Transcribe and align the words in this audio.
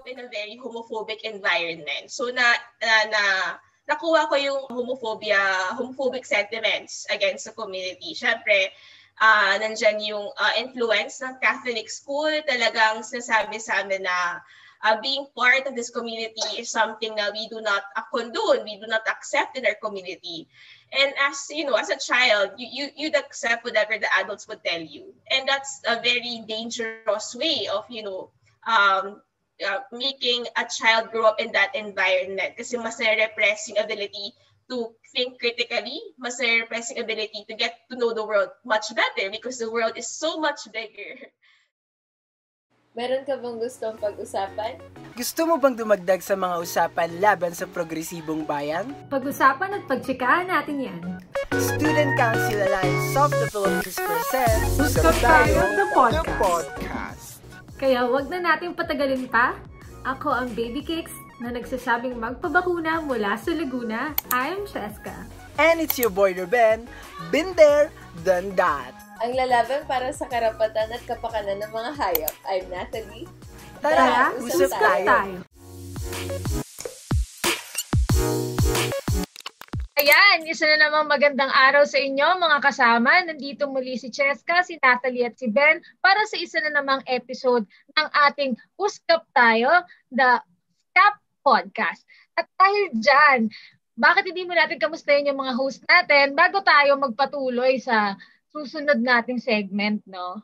up 0.00 0.08
in 0.08 0.18
a 0.18 0.28
very 0.32 0.56
homophobic 0.56 1.20
environment. 1.28 2.08
So 2.08 2.32
na, 2.32 2.56
na, 2.80 2.94
na 3.12 3.24
nakuha 3.84 4.32
ko 4.32 4.34
yung 4.40 4.60
homophobia, 4.72 5.76
homophobic 5.76 6.24
sentiments 6.24 7.04
against 7.12 7.44
the 7.44 7.52
community. 7.52 8.16
Siyempre, 8.16 8.72
uh, 9.20 9.60
nandyan 9.60 10.00
yung 10.00 10.32
uh, 10.32 10.52
influence 10.56 11.20
ng 11.20 11.36
Catholic 11.44 11.92
school. 11.92 12.32
Talagang 12.48 13.04
sinasabi 13.04 13.60
sa 13.60 13.84
amin 13.84 14.08
na 14.08 14.40
uh, 14.80 14.96
being 15.04 15.28
part 15.36 15.68
of 15.68 15.76
this 15.76 15.92
community 15.92 16.56
is 16.56 16.72
something 16.72 17.12
that 17.20 17.36
we 17.36 17.44
do 17.52 17.60
not 17.60 17.84
uh, 17.92 18.08
condone, 18.08 18.64
we 18.64 18.80
do 18.80 18.88
not 18.88 19.04
accept 19.04 19.60
in 19.60 19.68
our 19.68 19.76
community. 19.84 20.48
And 20.96 21.12
as 21.28 21.44
you 21.52 21.68
know, 21.68 21.76
as 21.76 21.92
a 21.92 22.00
child, 22.00 22.56
you, 22.56 22.66
you 22.66 22.84
you'd 22.96 23.14
accept 23.14 23.62
whatever 23.62 23.94
the 23.94 24.10
adults 24.18 24.48
would 24.48 24.64
tell 24.64 24.80
you, 24.82 25.14
and 25.30 25.46
that's 25.46 25.78
a 25.86 26.02
very 26.02 26.42
dangerous 26.50 27.30
way 27.38 27.70
of 27.70 27.86
you 27.86 28.02
know 28.02 28.34
um, 28.66 29.22
uh, 29.64 29.80
making 29.92 30.46
a 30.56 30.64
child 30.66 31.10
grow 31.10 31.28
up 31.30 31.40
in 31.40 31.52
that 31.52 31.74
environment. 31.74 32.56
Kasi 32.56 32.76
mas 32.76 32.98
na-repress 32.98 33.68
yung 33.68 33.80
ability 33.80 34.32
to 34.70 34.94
think 35.12 35.38
critically, 35.42 35.98
mas 36.16 36.38
na-repress 36.38 36.94
yung 36.94 37.02
ability 37.02 37.44
to 37.48 37.54
get 37.58 37.74
to 37.90 37.98
know 37.98 38.14
the 38.14 38.22
world 38.22 38.50
much 38.62 38.88
better 38.94 39.30
because 39.30 39.58
the 39.58 39.70
world 39.70 39.96
is 39.98 40.08
so 40.08 40.38
much 40.38 40.64
bigger. 40.70 41.18
Meron 42.90 43.22
ka 43.22 43.38
bang 43.38 43.54
gustong 43.54 43.94
pag-usapan? 44.02 44.74
Gusto 45.14 45.46
mo 45.46 45.62
bang 45.62 45.78
dumagdag 45.78 46.18
sa 46.18 46.34
mga 46.34 46.58
usapan 46.58 47.10
laban 47.22 47.54
sa 47.54 47.70
progresibong 47.70 48.42
bayan? 48.42 48.90
Pag-usapan 49.06 49.78
at 49.78 49.86
pagtsikahan 49.86 50.50
natin 50.50 50.76
yan. 50.90 51.00
Student 51.54 52.18
Council 52.18 52.58
Alliance 52.58 53.14
of 53.14 53.30
the 53.30 53.46
Philippines 53.46 53.94
presents 53.94 54.74
Usap 54.74 55.14
Tayo, 55.22 55.62
the 55.78 55.86
podcast. 55.94 56.26
the 56.26 56.34
podcast. 56.42 57.19
Kaya 57.80 58.04
wag 58.04 58.28
na 58.28 58.44
natin 58.44 58.76
patagalin 58.76 59.24
pa. 59.32 59.56
Ako 60.04 60.28
ang 60.28 60.52
Baby 60.52 60.84
Cakes 60.84 61.16
na 61.40 61.48
nagsasabing 61.48 62.12
magpabakuna 62.20 63.00
mula 63.00 63.40
sa 63.40 63.56
Laguna. 63.56 64.12
I'm 64.28 64.68
Cheska. 64.68 65.24
And 65.56 65.80
it's 65.80 65.96
your 65.96 66.12
boy 66.12 66.36
Ruben. 66.36 66.84
Been 67.32 67.56
there, 67.56 67.88
done 68.20 68.52
that. 68.60 68.92
Ang 69.24 69.32
lalaban 69.32 69.88
para 69.88 70.12
sa 70.12 70.28
karapatan 70.28 70.92
at 70.92 71.00
kapakanan 71.08 71.64
ng 71.64 71.72
mga 71.72 71.90
hayop. 71.96 72.34
I'm 72.44 72.64
Natalie. 72.68 73.28
Tara, 73.80 73.96
Tara, 73.96 74.24
usap 74.36 74.70
tayo. 74.76 75.04
tayo. 75.08 76.59
Ayan, 80.00 80.48
isa 80.48 80.64
na 80.64 80.88
namang 80.88 81.12
magandang 81.12 81.52
araw 81.52 81.84
sa 81.84 82.00
inyo 82.00 82.40
mga 82.40 82.64
kasama. 82.64 83.20
Nandito 83.20 83.68
muli 83.68 84.00
si 84.00 84.08
Cheska, 84.08 84.64
si 84.64 84.80
Natalie 84.80 85.28
at 85.28 85.36
si 85.36 85.44
Ben 85.52 85.76
para 86.00 86.24
sa 86.24 86.40
isa 86.40 86.56
na 86.64 86.72
namang 86.72 87.04
episode 87.04 87.68
ng 87.68 88.08
ating 88.32 88.56
Uskap 88.80 89.28
Tayo, 89.36 89.68
the 90.08 90.40
Scap 90.88 91.20
Podcast. 91.44 92.08
At 92.32 92.48
dahil 92.56 92.96
dyan, 92.96 93.52
bakit 93.92 94.24
hindi 94.24 94.48
mo 94.48 94.56
natin 94.56 94.80
kamustahin 94.80 95.28
yung 95.28 95.36
mga 95.36 95.52
host 95.52 95.84
natin 95.84 96.32
bago 96.32 96.64
tayo 96.64 96.96
magpatuloy 96.96 97.76
sa 97.76 98.16
susunod 98.56 99.04
nating 99.04 99.36
segment, 99.36 100.00
no? 100.08 100.40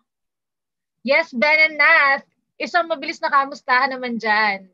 Yes, 1.01 1.33
Ben 1.33 1.73
and 1.73 1.81
Nat, 1.81 2.29
isang 2.61 2.93
mabilis 2.93 3.25
na 3.25 3.33
kamustahan 3.33 3.89
naman 3.89 4.21
dyan. 4.21 4.69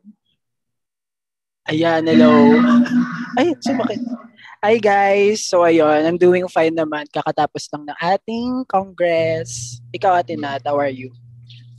Ayan, 1.71 2.03
hello. 2.03 2.59
Ay, 3.39 3.55
sumakit. 3.63 4.03
Hi 4.63 4.79
guys! 4.79 5.43
So 5.43 5.67
ayun, 5.67 6.07
I'm 6.07 6.15
doing 6.15 6.47
fine 6.47 6.71
naman. 6.71 7.03
Kakatapos 7.11 7.67
lang 7.75 7.83
ng 7.83 7.99
ating 7.99 8.63
congress. 8.63 9.83
Ikaw, 9.91 10.23
Ate 10.23 10.39
Nat, 10.39 10.63
how 10.63 10.79
are 10.79 10.87
you? 10.87 11.11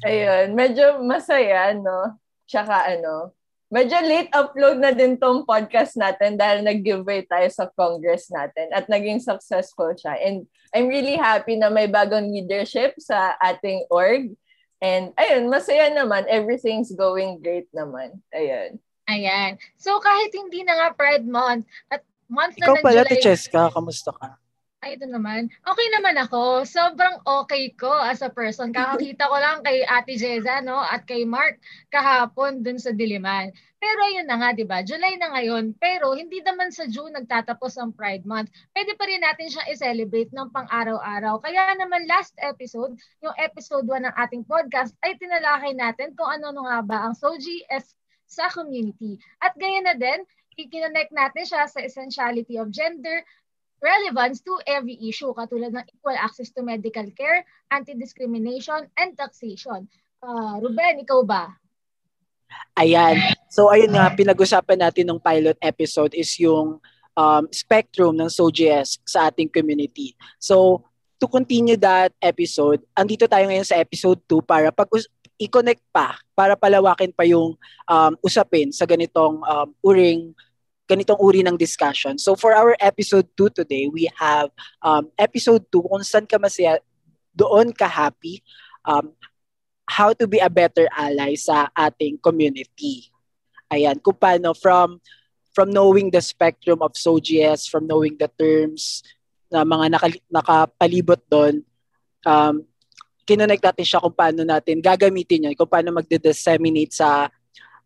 Ayun, 0.04 0.52
medyo 0.52 1.00
masaya, 1.00 1.72
no? 1.72 2.20
Tsaka 2.44 2.92
ano, 2.92 3.32
medyo 3.72 3.96
late 4.04 4.28
upload 4.36 4.84
na 4.84 4.92
din 4.92 5.16
tong 5.16 5.48
podcast 5.48 5.96
natin 5.96 6.36
dahil 6.36 6.60
nag-giveaway 6.60 7.24
tayo 7.24 7.48
sa 7.48 7.72
congress 7.72 8.28
natin 8.28 8.68
at 8.76 8.84
naging 8.84 9.16
successful 9.16 9.96
siya. 9.96 10.20
And 10.20 10.44
I'm 10.76 10.84
really 10.84 11.16
happy 11.16 11.56
na 11.56 11.72
may 11.72 11.88
bagong 11.88 12.36
leadership 12.36 13.00
sa 13.00 13.32
ating 13.40 13.88
org. 13.88 14.36
And 14.84 15.16
ayun, 15.16 15.48
masaya 15.48 15.88
naman. 15.88 16.28
Everything's 16.28 16.92
going 16.92 17.40
great 17.40 17.72
naman. 17.72 18.20
Ayun. 18.28 18.76
Ayan. 19.08 19.56
So 19.80 19.96
kahit 20.04 20.36
hindi 20.36 20.68
na 20.68 20.76
nga 20.76 20.88
Pride 20.92 21.24
Month 21.24 21.64
at 21.88 22.04
month 22.28 22.56
na 22.58 22.66
Ikaw 22.70 22.76
ng 22.78 22.84
pala, 22.84 23.02
July, 23.04 23.20
Cheska, 23.20 23.62
kamusta 23.72 24.10
ka? 24.14 24.38
Ay, 24.84 25.00
ito 25.00 25.08
naman. 25.08 25.48
Okay 25.64 25.88
naman 25.96 26.12
ako. 26.20 26.68
Sobrang 26.68 27.16
okay 27.24 27.72
ko 27.72 27.88
as 27.88 28.20
a 28.20 28.28
person. 28.28 28.68
Kakakita 28.68 29.32
ko 29.32 29.36
lang 29.40 29.64
kay 29.64 29.80
Ate 29.80 30.12
Jeza, 30.12 30.60
no? 30.60 30.76
At 30.76 31.08
kay 31.08 31.24
Mark 31.24 31.56
kahapon 31.88 32.60
dun 32.60 32.76
sa 32.76 32.92
Diliman. 32.92 33.48
Pero 33.80 34.02
yun 34.12 34.28
na 34.28 34.36
nga, 34.36 34.52
di 34.52 34.68
ba? 34.68 34.84
July 34.84 35.16
na 35.16 35.32
ngayon. 35.32 35.72
Pero 35.80 36.12
hindi 36.12 36.44
naman 36.44 36.68
sa 36.68 36.84
June 36.84 37.16
nagtatapos 37.16 37.80
ang 37.80 37.96
Pride 37.96 38.28
Month. 38.28 38.52
Pwede 38.76 38.92
pa 38.92 39.08
rin 39.08 39.24
natin 39.24 39.48
siya 39.48 39.64
i-celebrate 39.72 40.36
ng 40.36 40.52
pang-araw-araw. 40.52 41.40
Kaya 41.40 41.72
naman 41.80 42.04
last 42.04 42.36
episode, 42.44 42.92
yung 43.24 43.32
episode 43.40 43.88
1 43.88 44.04
ng 44.04 44.14
ating 44.20 44.44
podcast, 44.44 44.92
ay 45.00 45.16
tinalakay 45.16 45.72
natin 45.72 46.12
kung 46.12 46.28
ano 46.28 46.60
nga 46.60 46.84
ba 46.84 47.08
ang 47.08 47.16
SOGI 47.16 47.64
sa 48.28 48.52
community. 48.52 49.16
At 49.40 49.56
ganyan 49.56 49.88
na 49.88 49.96
din, 49.96 50.28
i-connect 50.56 51.12
natin 51.12 51.44
siya 51.44 51.66
sa 51.66 51.82
essentiality 51.82 52.56
of 52.58 52.70
gender, 52.70 53.22
relevance 53.82 54.40
to 54.40 54.56
every 54.64 54.96
issue 55.04 55.30
katulad 55.36 55.76
ng 55.76 55.86
equal 55.92 56.16
access 56.16 56.48
to 56.54 56.64
medical 56.64 57.04
care, 57.12 57.44
anti-discrimination, 57.68 58.88
and 58.96 59.12
taxation. 59.18 59.84
Uh, 60.24 60.56
Ruben, 60.62 61.04
ikaw 61.04 61.20
ba? 61.20 61.52
Ayan. 62.80 63.20
So 63.52 63.68
ayun 63.70 63.92
nga, 63.92 64.10
pinag-usapan 64.14 64.80
natin 64.80 65.06
ng 65.10 65.20
pilot 65.20 65.58
episode 65.60 66.16
is 66.16 66.32
yung 66.40 66.80
um, 67.14 67.44
spectrum 67.54 68.16
ng 68.18 68.30
SOGS 68.30 69.04
sa 69.06 69.30
ating 69.30 69.50
community. 69.50 70.16
So 70.40 70.82
to 71.22 71.26
continue 71.30 71.78
that 71.80 72.12
episode, 72.18 72.82
andito 72.96 73.30
tayo 73.30 73.46
ngayon 73.46 73.66
sa 73.66 73.78
episode 73.78 74.18
2 74.26 74.42
para 74.42 74.68
pag 74.74 74.90
i-connect 75.38 75.82
pa, 75.90 76.18
para 76.34 76.54
palawakin 76.54 77.10
pa 77.10 77.26
yung 77.26 77.58
um, 77.90 78.12
usapin 78.22 78.70
sa 78.70 78.86
ganitong 78.86 79.42
um, 79.42 79.68
uring 79.82 80.34
ganitong 80.84 81.16
uri 81.16 81.40
ng 81.40 81.56
discussion. 81.56 82.20
So 82.20 82.36
for 82.36 82.52
our 82.52 82.76
episode 82.76 83.24
2 83.40 83.64
today, 83.64 83.88
we 83.88 84.04
have 84.20 84.52
um, 84.84 85.08
episode 85.16 85.64
2 85.72 85.80
kung 85.80 86.04
saan 86.04 86.28
ka 86.28 86.36
masaya, 86.36 86.76
doon 87.32 87.72
ka 87.72 87.88
happy, 87.88 88.44
um, 88.84 89.16
how 89.88 90.12
to 90.12 90.28
be 90.28 90.44
a 90.44 90.52
better 90.52 90.84
ally 90.92 91.40
sa 91.40 91.72
ating 91.72 92.20
community. 92.20 93.08
Ayan, 93.72 93.96
kung 94.04 94.16
paano 94.16 94.52
from 94.52 95.00
from 95.56 95.70
knowing 95.70 96.10
the 96.10 96.20
spectrum 96.20 96.82
of 96.82 96.98
SOGS, 96.98 97.70
from 97.70 97.86
knowing 97.86 98.18
the 98.18 98.28
terms 98.36 99.06
na 99.48 99.62
mga 99.62 99.86
naka, 99.94 100.08
nakapalibot 100.28 101.22
doon, 101.30 101.62
um, 102.26 102.66
kinonect 103.24 103.64
natin 103.64 103.86
siya 103.88 104.02
kung 104.04 104.16
paano 104.16 104.44
natin 104.44 104.84
gagamitin 104.84 105.48
yun, 105.50 105.54
kung 105.56 105.68
paano 105.68 105.96
magde-disseminate 105.96 106.92
sa 106.92 107.26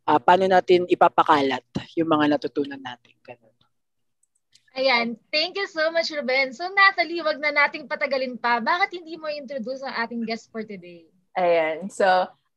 uh, 0.09 0.19
paano 0.21 0.51
natin 0.51 0.85
ipapakalat 0.91 1.65
yung 1.95 2.11
mga 2.11 2.37
natutunan 2.37 2.81
natin. 2.81 3.15
Ganun. 3.23 3.55
Ayan. 4.79 5.07
Thank 5.35 5.59
you 5.59 5.67
so 5.67 5.91
much, 5.91 6.11
Ruben. 6.15 6.55
So, 6.55 6.71
Natalie, 6.71 7.19
wag 7.27 7.43
na 7.43 7.51
nating 7.51 7.91
patagalin 7.91 8.39
pa. 8.39 8.63
Bakit 8.63 9.03
hindi 9.03 9.19
mo 9.19 9.27
introduce 9.27 9.83
ang 9.83 10.07
ating 10.07 10.23
guest 10.23 10.55
for 10.55 10.63
today? 10.63 11.11
Ayan. 11.35 11.91
So, 11.91 12.07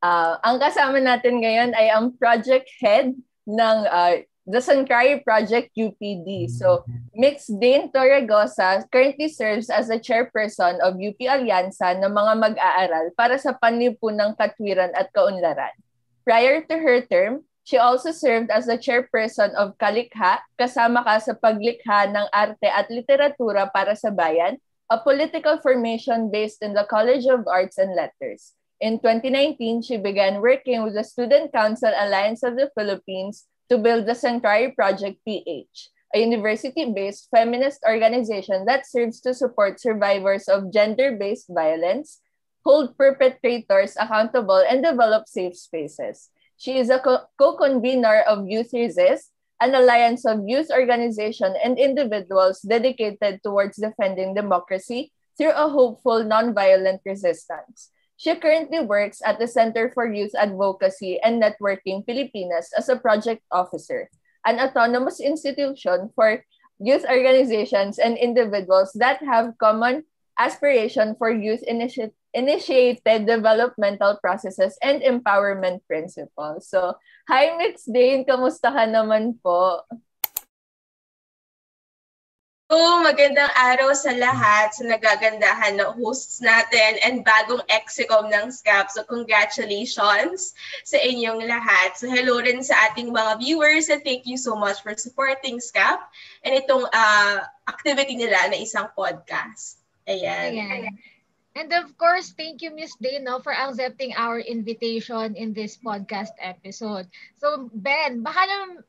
uh, 0.02 0.34
ang 0.42 0.56
kasama 0.62 1.02
natin 1.02 1.42
ngayon 1.42 1.74
ay 1.74 1.90
ang 1.90 2.14
project 2.14 2.70
head 2.78 3.14
ng 3.46 3.78
uh, 3.90 4.22
the 4.46 4.58
Sancari 4.58 5.22
Project 5.22 5.70
UPD. 5.78 6.50
So, 6.50 6.84
Mix 7.14 7.46
Dane 7.46 7.90
Torregosa 7.94 8.82
currently 8.90 9.28
serves 9.28 9.70
as 9.70 9.88
the 9.88 10.02
chairperson 10.02 10.82
of 10.82 10.98
UP 10.98 11.18
Alianza 11.22 11.94
ng 11.94 12.10
mga 12.10 12.32
mag-aaral 12.38 13.14
para 13.14 13.38
sa 13.38 13.54
panlipunang 13.54 14.34
katwiran 14.34 14.90
at 14.98 15.14
kaunlaran. 15.14 15.74
Prior 16.26 16.62
to 16.66 16.74
her 16.78 17.02
term, 17.06 17.46
she 17.62 17.78
also 17.78 18.10
served 18.10 18.50
as 18.50 18.66
the 18.66 18.78
chairperson 18.78 19.54
of 19.54 19.78
Kalikha, 19.78 20.42
kasama 20.58 21.06
ka 21.06 21.22
sa 21.22 21.34
paglikha 21.38 22.10
ng 22.10 22.26
arte 22.34 22.66
at 22.66 22.90
literatura 22.90 23.70
para 23.70 23.94
sa 23.94 24.10
bayan, 24.10 24.58
a 24.90 24.98
political 24.98 25.62
formation 25.62 26.30
based 26.30 26.62
in 26.62 26.74
the 26.74 26.86
College 26.90 27.24
of 27.30 27.46
Arts 27.46 27.78
and 27.78 27.94
Letters. 27.94 28.58
In 28.82 28.98
2019, 28.98 29.86
she 29.86 29.94
began 29.94 30.42
working 30.42 30.82
with 30.82 30.98
the 30.98 31.06
Student 31.06 31.54
Council 31.54 31.94
Alliance 31.94 32.42
of 32.42 32.58
the 32.58 32.66
Philippines 32.74 33.46
to 33.70 33.78
build 33.78 34.06
the 34.06 34.14
Sanctuary 34.14 34.72
Project 34.72 35.18
PH, 35.24 35.90
a 36.14 36.20
university-based 36.20 37.28
feminist 37.30 37.80
organization 37.86 38.64
that 38.66 38.86
serves 38.86 39.20
to 39.20 39.34
support 39.34 39.80
survivors 39.80 40.48
of 40.48 40.72
gender-based 40.72 41.46
violence, 41.48 42.20
hold 42.64 42.96
perpetrators 42.96 43.96
accountable, 43.98 44.62
and 44.68 44.84
develop 44.84 45.26
safe 45.26 45.56
spaces. 45.56 46.30
She 46.56 46.78
is 46.78 46.90
a 46.90 47.00
co-convener 47.38 48.22
of 48.28 48.46
Youth 48.46 48.70
Resist, 48.72 49.30
an 49.60 49.74
alliance 49.74 50.26
of 50.26 50.42
youth 50.46 50.70
organizations 50.70 51.56
and 51.62 51.78
individuals 51.78 52.60
dedicated 52.62 53.40
towards 53.42 53.76
defending 53.76 54.34
democracy 54.34 55.12
through 55.38 55.52
a 55.52 55.68
hopeful 55.68 56.24
nonviolent 56.24 56.98
resistance. 57.06 57.90
She 58.22 58.38
currently 58.38 58.78
works 58.86 59.18
at 59.26 59.42
the 59.42 59.50
Center 59.50 59.90
for 59.90 60.06
Youth 60.06 60.30
Advocacy 60.38 61.18
and 61.26 61.42
Networking 61.42 62.06
Pilipinas 62.06 62.70
as 62.70 62.86
a 62.86 62.94
project 62.94 63.42
officer, 63.50 64.06
an 64.46 64.62
autonomous 64.62 65.18
institution 65.18 66.06
for 66.14 66.46
youth 66.78 67.02
organizations 67.10 67.98
and 67.98 68.14
individuals 68.14 68.94
that 68.94 69.18
have 69.26 69.58
common 69.58 70.06
aspiration 70.38 71.18
for 71.18 71.34
youth 71.34 71.66
initi- 71.66 72.14
initiated 72.30 73.26
developmental 73.26 74.14
processes 74.22 74.78
and 74.86 75.02
empowerment 75.02 75.82
principles. 75.90 76.70
So, 76.70 76.94
hi 77.26 77.58
Mix 77.58 77.90
Dane, 77.90 78.22
kamusta 78.22 78.70
ka 78.70 78.86
naman 78.86 79.42
po? 79.42 79.82
So, 82.72 83.04
magandang 83.04 83.52
araw 83.52 83.92
sa 83.92 84.16
lahat 84.16 84.72
sa 84.72 84.88
nagagandahan 84.88 85.76
na 85.76 85.92
hosts 85.92 86.40
natin 86.40 86.96
and 87.04 87.20
bagong 87.20 87.60
execom 87.68 88.32
ng 88.32 88.48
SCAP. 88.48 88.88
So, 88.88 89.04
congratulations 89.04 90.56
sa 90.80 90.96
inyong 90.96 91.44
lahat. 91.44 92.00
So, 92.00 92.08
hello 92.08 92.40
rin 92.40 92.64
sa 92.64 92.72
ating 92.88 93.12
mga 93.12 93.44
viewers 93.44 93.92
and 93.92 94.00
thank 94.00 94.24
you 94.24 94.40
so 94.40 94.56
much 94.56 94.80
for 94.80 94.96
supporting 94.96 95.60
SCAP 95.60 96.00
and 96.48 96.64
itong 96.64 96.88
uh, 96.88 97.44
activity 97.68 98.16
nila 98.16 98.48
na 98.48 98.56
isang 98.56 98.88
podcast. 98.96 99.76
Ayan. 100.08 100.56
Ayan. 100.56 100.96
And 101.52 101.68
of 101.76 101.92
course, 102.00 102.32
thank 102.32 102.64
you, 102.64 102.72
Miss 102.72 102.96
Day, 102.96 103.20
no, 103.20 103.44
for 103.44 103.52
accepting 103.52 104.16
our 104.16 104.40
invitation 104.40 105.36
in 105.36 105.52
this 105.52 105.76
podcast 105.76 106.32
episode. 106.40 107.04
So, 107.36 107.68
Ben, 107.76 108.24
baka 108.24 108.48
naman 108.48 108.80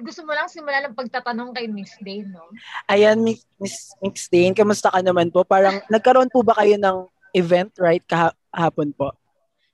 gusto 0.00 0.24
mo 0.24 0.32
lang 0.32 0.48
simulan 0.48 0.88
ng 0.88 0.96
pagtatanong 0.96 1.52
kay 1.52 1.68
Miss 1.68 1.92
Dane, 2.00 2.32
no? 2.32 2.48
Ayan, 2.88 3.20
Miss, 3.20 3.44
Miss, 3.60 3.92
Miss 4.00 4.30
Dane, 4.32 4.56
kamusta 4.56 4.88
ka 4.88 5.04
naman 5.04 5.28
po? 5.28 5.44
Parang 5.44 5.84
nagkaroon 5.92 6.32
po 6.32 6.40
ba 6.40 6.56
kayo 6.56 6.80
ng 6.80 7.04
event, 7.36 7.68
right, 7.76 8.04
kahapon 8.08 8.96
po? 8.96 9.12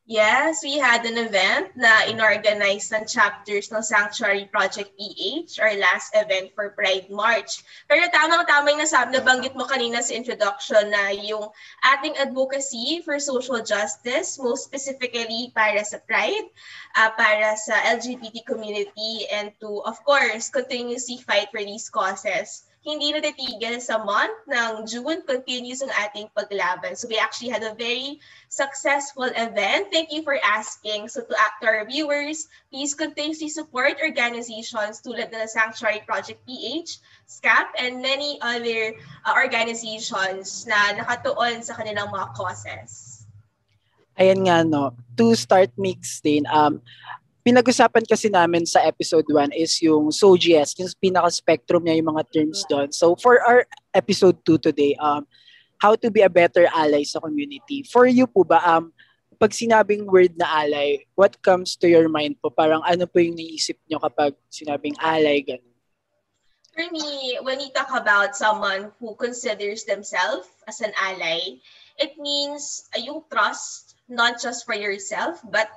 Yes, 0.09 0.65
we 0.65 0.81
had 0.81 1.05
an 1.05 1.21
event 1.21 1.77
na 1.77 2.09
inorganize 2.09 2.89
ng 2.97 3.05
chapters 3.05 3.69
ng 3.69 3.85
Sanctuary 3.85 4.49
Project 4.49 4.97
PH, 4.97 5.61
our 5.61 5.77
last 5.77 6.17
event 6.17 6.49
for 6.57 6.73
Pride 6.73 7.13
March. 7.13 7.61
Pero 7.93 8.09
tamang-tama 8.09 8.73
yung 8.73 8.81
nasabi, 8.81 9.13
nabanggit 9.13 9.53
mo 9.53 9.69
kanina 9.69 10.01
sa 10.01 10.17
introduction 10.17 10.89
na 10.89 11.13
yung 11.13 11.53
ating 11.93 12.17
advocacy 12.17 13.05
for 13.05 13.21
social 13.21 13.61
justice, 13.61 14.41
most 14.41 14.65
specifically 14.65 15.53
para 15.53 15.85
sa 15.85 16.01
Pride, 16.01 16.49
uh, 16.97 17.13
para 17.13 17.53
sa 17.61 17.77
LGBT 17.93 18.49
community, 18.49 19.29
and 19.29 19.53
to, 19.61 19.85
of 19.85 20.01
course, 20.09 20.49
continuously 20.49 21.21
fight 21.21 21.53
for 21.53 21.61
these 21.61 21.93
causes 21.93 22.65
hindi 22.89 23.13
na 23.13 23.21
titigil 23.21 23.77
sa 23.85 24.01
month 24.01 24.49
ng 24.49 24.89
June, 24.89 25.21
continues 25.29 25.85
ang 25.85 25.93
ating 25.93 26.33
paglaban. 26.33 26.97
So 26.97 27.05
we 27.05 27.21
actually 27.21 27.53
had 27.53 27.61
a 27.61 27.77
very 27.77 28.17
successful 28.49 29.29
event. 29.29 29.93
Thank 29.93 30.09
you 30.09 30.25
for 30.25 30.41
asking. 30.41 31.13
So 31.13 31.21
to, 31.29 31.37
to 31.37 31.65
our 31.69 31.85
viewers, 31.85 32.49
please 32.73 32.97
continuously 32.97 33.53
support 33.53 34.01
organizations 34.01 35.05
tulad 35.05 35.29
ng 35.29 35.45
Sanctuary 35.45 36.01
Project 36.09 36.41
PH, 36.49 37.05
SCAP, 37.29 37.77
and 37.77 38.01
many 38.01 38.41
other 38.41 38.97
uh, 39.29 39.37
organizations 39.37 40.65
na 40.65 40.97
nakatuon 40.97 41.61
sa 41.61 41.77
kanilang 41.77 42.09
mga 42.09 42.33
causes. 42.33 43.21
Ayan 44.17 44.49
nga, 44.49 44.65
no. 44.65 44.97
To 45.21 45.37
start 45.37 45.71
mix 45.77 46.25
din, 46.25 46.49
um, 46.51 46.83
pinag-usapan 47.49 48.05
kasi 48.05 48.29
namin 48.29 48.69
sa 48.69 48.85
episode 48.85 49.25
1 49.25 49.57
is 49.57 49.81
yung 49.81 50.13
SOGS, 50.13 50.77
yung 50.77 50.93
pinaka-spectrum 51.01 51.81
niya, 51.81 51.97
yung 51.97 52.13
mga 52.13 52.29
terms 52.29 52.61
doon. 52.69 52.93
So 52.93 53.17
for 53.17 53.41
our 53.41 53.65
episode 53.97 54.37
2 54.45 54.61
today, 54.61 54.93
um, 55.01 55.25
how 55.81 55.97
to 55.97 56.13
be 56.13 56.21
a 56.21 56.29
better 56.29 56.69
ally 56.77 57.09
sa 57.09 57.25
community. 57.25 57.89
For 57.89 58.05
you 58.05 58.29
po 58.29 58.45
ba, 58.45 58.61
um, 58.69 58.93
pag 59.41 59.57
sinabing 59.57 60.05
word 60.05 60.37
na 60.37 60.45
ally, 60.45 61.09
what 61.17 61.41
comes 61.41 61.73
to 61.81 61.89
your 61.89 62.13
mind 62.13 62.37
po? 62.45 62.53
Parang 62.53 62.85
ano 62.85 63.09
po 63.09 63.17
yung 63.17 63.41
naisip 63.41 63.81
nyo 63.89 63.97
kapag 63.97 64.37
sinabing 64.53 65.01
ally, 65.01 65.41
ganun? 65.41 65.73
For 66.77 66.85
me, 66.93 67.41
when 67.41 67.65
you 67.65 67.73
talk 67.73 67.89
about 67.97 68.37
someone 68.37 68.93
who 69.01 69.17
considers 69.17 69.89
themselves 69.89 70.53
as 70.69 70.85
an 70.85 70.93
ally, 71.01 71.65
it 71.97 72.13
means 72.21 72.93
uh, 72.93 73.01
yung 73.01 73.25
trust, 73.33 73.97
not 74.05 74.37
just 74.37 74.69
for 74.69 74.77
yourself, 74.77 75.41
but 75.49 75.73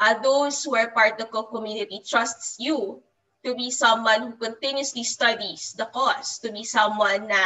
uh, 0.00 0.14
those 0.22 0.62
who 0.64 0.74
are 0.76 0.90
part 0.90 1.20
of 1.20 1.30
the 1.30 1.42
community 1.42 2.02
trusts 2.06 2.56
you 2.58 3.02
to 3.44 3.54
be 3.54 3.70
someone 3.70 4.32
who 4.32 4.36
continuously 4.36 5.04
studies 5.04 5.74
the 5.76 5.84
cause, 5.86 6.38
to 6.40 6.50
be 6.50 6.64
someone 6.64 7.28
na 7.28 7.44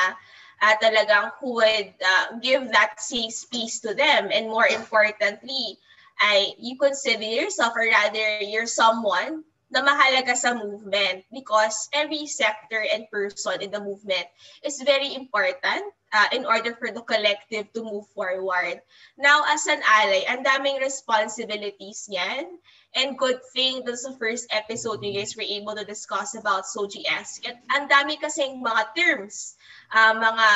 uh, 0.62 0.74
talagang 0.78 1.32
who 1.40 1.58
would 1.58 1.90
uh, 1.98 2.38
give 2.40 2.70
that 2.70 3.00
safe 3.02 3.34
space 3.34 3.80
to 3.80 3.94
them. 3.94 4.30
And 4.30 4.46
more 4.46 4.66
importantly, 4.66 5.78
ay 6.18 6.54
you 6.58 6.78
consider 6.78 7.26
yourself 7.26 7.74
or 7.78 7.86
rather 7.86 8.42
you're 8.42 8.70
someone 8.70 9.46
na 9.70 9.84
mahalaga 9.84 10.34
sa 10.34 10.56
movement 10.56 11.22
because 11.30 11.86
every 11.92 12.26
sector 12.26 12.80
and 12.80 13.06
person 13.12 13.60
in 13.60 13.70
the 13.70 13.78
movement 13.78 14.26
is 14.64 14.82
very 14.82 15.14
important 15.14 15.84
uh, 16.12 16.28
in 16.32 16.44
order 16.44 16.74
for 16.74 16.90
the 16.90 17.02
collective 17.02 17.72
to 17.72 17.82
move 17.82 18.06
forward. 18.14 18.80
Now, 19.16 19.44
as 19.48 19.66
an 19.66 19.80
ally, 19.84 20.24
ang 20.28 20.44
daming 20.44 20.80
responsibilities 20.80 22.08
yan. 22.10 22.58
And 22.96 23.20
good 23.20 23.44
thing, 23.52 23.84
is 23.84 24.02
the 24.02 24.16
first 24.16 24.48
episode 24.48 25.04
you 25.04 25.12
guys 25.12 25.36
were 25.36 25.44
able 25.44 25.76
to 25.76 25.84
discuss 25.84 26.32
about 26.32 26.64
SOGS. 26.64 27.44
Ang 27.68 27.84
dami 27.84 28.16
kasing 28.16 28.64
mga 28.64 28.96
terms 28.96 29.58
uh, 29.92 30.14
mga 30.16 30.48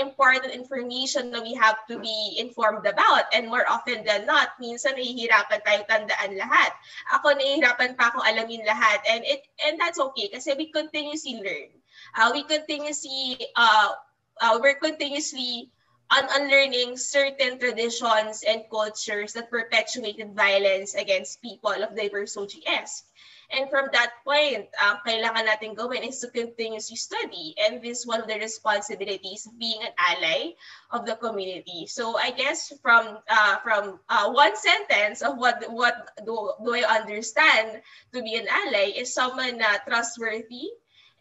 important 0.00 0.52
information 0.52 1.32
na 1.32 1.40
we 1.40 1.54
have 1.54 1.76
to 1.88 1.98
be 1.98 2.36
informed 2.40 2.84
about. 2.86 3.28
And 3.32 3.48
more 3.48 3.64
often 3.68 4.04
than 4.04 4.26
not, 4.26 4.56
minsan 4.60 4.96
nahihirapan 4.96 5.60
tayo 5.64 5.80
tandaan 5.88 6.36
lahat. 6.36 6.72
Ako 7.16 7.36
nahihirapan 7.36 7.96
pa 7.96 8.12
akong 8.12 8.24
alamin 8.24 8.64
lahat. 8.64 9.00
And, 9.08 9.24
it, 9.24 9.44
and 9.64 9.80
that's 9.80 10.00
okay 10.12 10.28
kasi 10.28 10.56
we 10.56 10.72
continuously 10.72 11.40
learn. 11.40 11.70
Uh, 12.16 12.30
we 12.32 12.44
continuously, 12.44 13.36
uh, 13.56 13.92
uh, 14.40 14.58
we're 14.62 14.78
continuously 14.78 15.70
on 16.10 16.24
unlearning 16.40 16.96
certain 16.96 17.58
traditions 17.58 18.42
and 18.46 18.64
cultures 18.70 19.34
that 19.34 19.50
perpetuated 19.50 20.34
violence 20.34 20.94
against 20.94 21.42
people 21.42 21.76
of 21.84 21.96
diverse 21.96 22.36
OGS. 22.36 23.04
And 23.48 23.70
from 23.72 23.88
that 23.96 24.12
point, 24.28 24.68
ang 24.76 25.00
kailangan 25.08 25.48
natin 25.48 25.72
gawin 25.72 26.04
is 26.04 26.20
to 26.20 26.28
continuously 26.28 27.00
study. 27.00 27.56
And 27.56 27.80
this 27.80 28.04
is 28.04 28.08
one 28.08 28.20
of 28.20 28.28
the 28.28 28.36
responsibilities 28.36 29.48
of 29.48 29.56
being 29.56 29.80
an 29.80 29.96
ally 29.96 30.52
of 30.92 31.08
the 31.08 31.16
community. 31.16 31.88
So 31.88 32.20
I 32.20 32.36
guess 32.36 32.72
from 32.84 33.24
uh, 33.24 33.56
from 33.64 34.04
uh, 34.12 34.28
one 34.36 34.52
sentence 34.52 35.24
of 35.24 35.40
what 35.40 35.64
what 35.72 36.12
do, 36.28 36.52
do 36.60 36.70
I 36.76 36.84
understand 37.00 37.80
to 38.12 38.20
be 38.20 38.36
an 38.36 38.52
ally 38.52 38.92
is 38.92 39.16
someone 39.16 39.64
na 39.64 39.80
uh, 39.80 39.88
trustworthy 39.88 40.68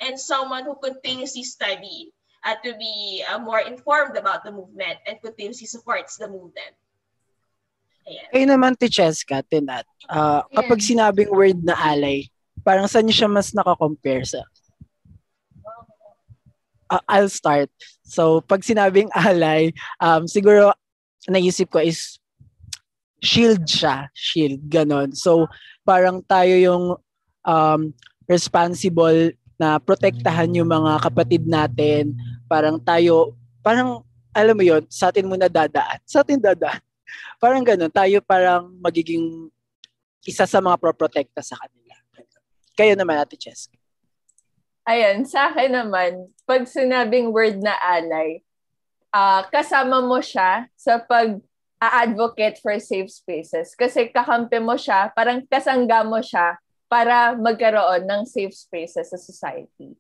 and 0.04 0.20
someone 0.20 0.68
who 0.68 0.76
continuously 0.84 1.48
study 1.48 2.12
uh, 2.44 2.58
to 2.64 2.74
be 2.78 3.24
uh, 3.26 3.40
more 3.40 3.60
informed 3.62 4.18
about 4.18 4.44
the 4.44 4.52
movement 4.52 4.98
and 5.08 5.18
continuously 5.22 5.68
supports 5.68 6.18
the 6.18 6.28
movement. 6.28 6.74
Ayan. 8.08 8.28
Kayo 8.32 8.46
naman, 8.48 8.74
Ticheska, 8.80 9.44
Tinat, 9.44 9.84
uh, 10.08 10.48
kapag 10.56 10.80
sinabing 10.80 11.28
word 11.28 11.60
na 11.60 11.76
alay, 11.76 12.32
parang 12.64 12.88
saan 12.88 13.04
niyo 13.04 13.24
siya 13.24 13.30
mas 13.32 13.52
nakakompare 13.52 14.24
sa? 14.24 14.42
Uh, 16.88 17.04
I'll 17.12 17.28
start. 17.28 17.68
So, 18.08 18.40
pag 18.40 18.64
sinabing 18.64 19.12
alay, 19.28 19.76
um, 20.00 20.24
siguro 20.24 20.72
naisip 21.28 21.68
ko 21.68 21.84
is 21.84 22.16
shield 23.20 23.68
siya. 23.68 24.08
Shield, 24.16 24.72
ganon. 24.72 25.12
So, 25.12 25.52
parang 25.84 26.24
tayo 26.24 26.56
yung 26.56 26.86
um, 27.44 27.82
responsible 28.32 29.36
na 29.58 29.82
protektahan 29.82 30.54
yung 30.54 30.70
mga 30.70 31.02
kapatid 31.02 31.44
natin. 31.50 32.14
Parang 32.46 32.78
tayo, 32.78 33.34
parang 33.66 34.06
alam 34.32 34.54
mo 34.54 34.64
yon 34.64 34.86
sa 34.88 35.10
atin 35.10 35.26
muna 35.26 35.50
dadaan. 35.50 35.98
Sa 36.06 36.22
atin 36.22 36.38
dadaan 36.38 36.82
parang 37.42 37.64
ganun, 37.66 37.92
tayo 37.92 38.22
parang 38.24 38.70
magiging 38.82 39.50
isa 40.28 40.46
sa 40.46 40.60
mga 40.60 40.78
pro-protecta 40.78 41.40
sa 41.42 41.56
kanila. 41.56 41.96
Kayo 42.78 42.94
naman, 42.94 43.18
Ate 43.18 43.40
Cheska. 43.40 43.74
Ayan, 44.88 45.26
sa 45.26 45.52
akin 45.52 45.74
naman, 45.74 46.32
pag 46.46 46.64
sinabing 46.70 47.34
word 47.34 47.60
na 47.60 47.76
ally, 47.82 48.46
uh, 49.12 49.44
kasama 49.50 50.00
mo 50.00 50.22
siya 50.22 50.70
sa 50.78 51.02
pag 51.02 51.42
advocate 51.82 52.62
for 52.62 52.78
safe 52.78 53.10
spaces. 53.10 53.74
Kasi 53.74 54.14
kakampi 54.14 54.62
mo 54.62 54.78
siya, 54.78 55.12
parang 55.12 55.44
kasangga 55.46 56.06
mo 56.06 56.22
siya 56.22 56.56
para 56.88 57.36
magkaroon 57.36 58.08
ng 58.08 58.22
safe 58.24 58.56
spaces 58.56 59.12
sa 59.12 59.20
society. 59.20 59.96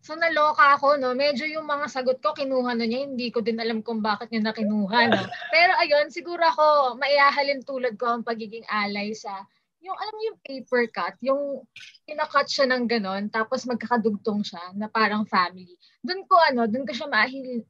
So 0.00 0.16
naloka 0.16 0.72
ako, 0.72 0.96
no? 0.96 1.12
Medyo 1.12 1.44
yung 1.52 1.68
mga 1.68 1.86
sagot 1.92 2.18
ko, 2.24 2.32
kinuha 2.32 2.72
na 2.72 2.88
niya. 2.88 3.04
Hindi 3.04 3.28
ko 3.28 3.44
din 3.44 3.60
alam 3.60 3.84
kung 3.84 4.00
bakit 4.00 4.32
niya 4.32 4.48
nakinuha, 4.48 4.98
no? 5.12 5.20
Pero 5.54 5.72
ayun, 5.84 6.08
siguro 6.08 6.40
ako, 6.40 6.96
maiahalin 6.96 7.60
tulad 7.60 7.92
ko 8.00 8.16
ang 8.16 8.22
pagiging 8.24 8.64
alay 8.72 9.12
sa 9.12 9.44
yung 9.78 9.94
alam 9.94 10.14
mo 10.14 10.22
yung 10.26 10.40
paper 10.42 10.84
cut, 10.90 11.14
yung 11.22 11.62
pinakat 12.02 12.50
siya 12.50 12.66
ng 12.66 12.90
ganon, 12.90 13.30
tapos 13.30 13.62
magkakadugtong 13.62 14.42
siya 14.42 14.74
na 14.74 14.90
parang 14.90 15.22
family. 15.22 15.78
Doon 16.02 16.26
ko 16.26 16.34
ano, 16.34 16.66
doon 16.66 16.82
ko 16.82 16.92
siya 16.92 17.08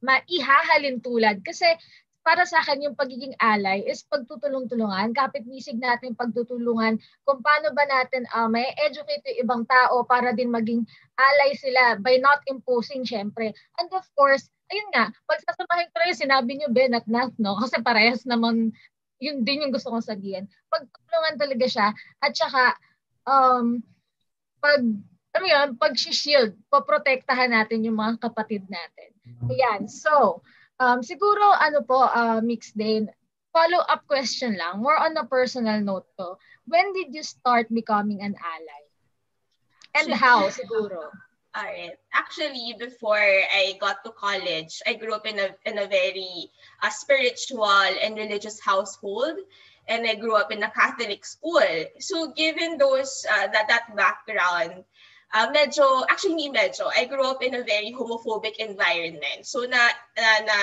maihahalin 0.00 1.04
tulad 1.04 1.45
kasi 1.45 1.68
para 2.23 2.45
sa 2.45 2.61
akin, 2.61 2.85
yung 2.85 2.97
pagiging 2.99 3.33
ally 3.41 3.85
is 3.89 4.05
pagtutulong-tulungan. 4.09 5.17
Kapit-bisig 5.17 5.81
natin 5.81 6.13
pagtutulungan 6.13 7.01
kung 7.25 7.41
paano 7.41 7.73
ba 7.73 7.85
natin 7.89 8.29
uh, 8.37 8.51
may 8.51 8.69
educate 8.85 9.25
yung 9.25 9.49
ibang 9.49 9.63
tao 9.65 10.05
para 10.05 10.37
din 10.37 10.53
maging 10.53 10.85
ally 11.17 11.51
sila 11.57 11.97
by 11.99 12.21
not 12.21 12.45
imposing, 12.51 13.07
syempre. 13.07 13.57
And 13.81 13.89
of 13.97 14.05
course, 14.13 14.53
ayun 14.69 14.89
nga, 14.93 15.09
pagsasamahin 15.25 15.89
ko 15.91 15.97
yung 16.05 16.21
sinabi 16.21 16.51
niyo, 16.55 16.69
Ben 16.69 16.93
at 16.93 17.09
Nat, 17.09 17.33
no? 17.41 17.57
Kasi 17.57 17.81
parehas 17.81 18.29
naman, 18.29 18.77
yun 19.19 19.43
din 19.43 19.65
yung 19.65 19.73
gusto 19.73 19.89
kong 19.89 20.05
sabihin. 20.05 20.47
Pagtulungan 20.69 21.37
talaga 21.41 21.67
siya. 21.67 21.89
At 22.21 22.33
saka, 22.37 22.77
um, 23.25 23.81
pag, 24.61 24.85
ano 25.33 25.47
yun, 25.47 25.69
pag-shield, 25.81 26.55
poprotektahan 26.69 27.57
natin 27.57 27.89
yung 27.89 27.97
mga 27.97 28.21
kapatid 28.21 28.69
natin. 28.69 29.11
Ayan, 29.49 29.89
so, 29.89 30.45
Um, 30.79 31.03
siguro, 31.03 31.43
ano 31.59 31.83
po, 31.83 32.07
uh, 32.07 32.41
mix 32.41 32.71
din, 32.71 33.11
follow-up 33.51 34.07
question 34.07 34.55
lang, 34.55 34.79
more 34.79 34.95
on 34.95 35.17
a 35.19 35.27
personal 35.27 35.83
note 35.83 36.07
to. 36.19 36.39
When 36.71 36.95
did 36.95 37.11
you 37.11 37.27
start 37.27 37.67
becoming 37.73 38.23
an 38.23 38.39
ally? 38.39 38.83
And 39.99 40.15
how, 40.15 40.47
siguro? 40.49 41.11
Alright. 41.57 41.99
Actually, 42.15 42.77
before 42.79 43.19
I 43.19 43.75
got 43.81 44.05
to 44.05 44.13
college, 44.13 44.79
I 44.87 44.95
grew 44.95 45.15
up 45.15 45.27
in 45.27 45.41
a 45.41 45.57
in 45.67 45.79
a 45.81 45.89
very 45.89 46.53
uh, 46.83 46.91
spiritual 46.91 47.67
and 47.99 48.15
religious 48.15 48.61
household, 48.61 49.43
and 49.89 50.07
I 50.07 50.15
grew 50.15 50.37
up 50.37 50.53
in 50.53 50.63
a 50.63 50.71
Catholic 50.71 51.25
school. 51.25 51.67
So, 51.99 52.31
given 52.37 52.79
those 52.79 53.27
uh, 53.27 53.49
that 53.49 53.67
that 53.67 53.91
background, 53.97 54.85
uh, 55.35 55.49
medyo, 55.53 56.05
actually 56.09 56.37
hindi 56.37 56.51
medyo, 56.53 56.89
I 56.93 57.05
grew 57.05 57.25
up 57.25 57.43
in 57.43 57.55
a 57.55 57.65
very 57.65 57.93
homophobic 57.93 58.57
environment. 58.59 59.45
So 59.45 59.65
na, 59.65 59.91
na, 60.17 60.29
na 60.45 60.59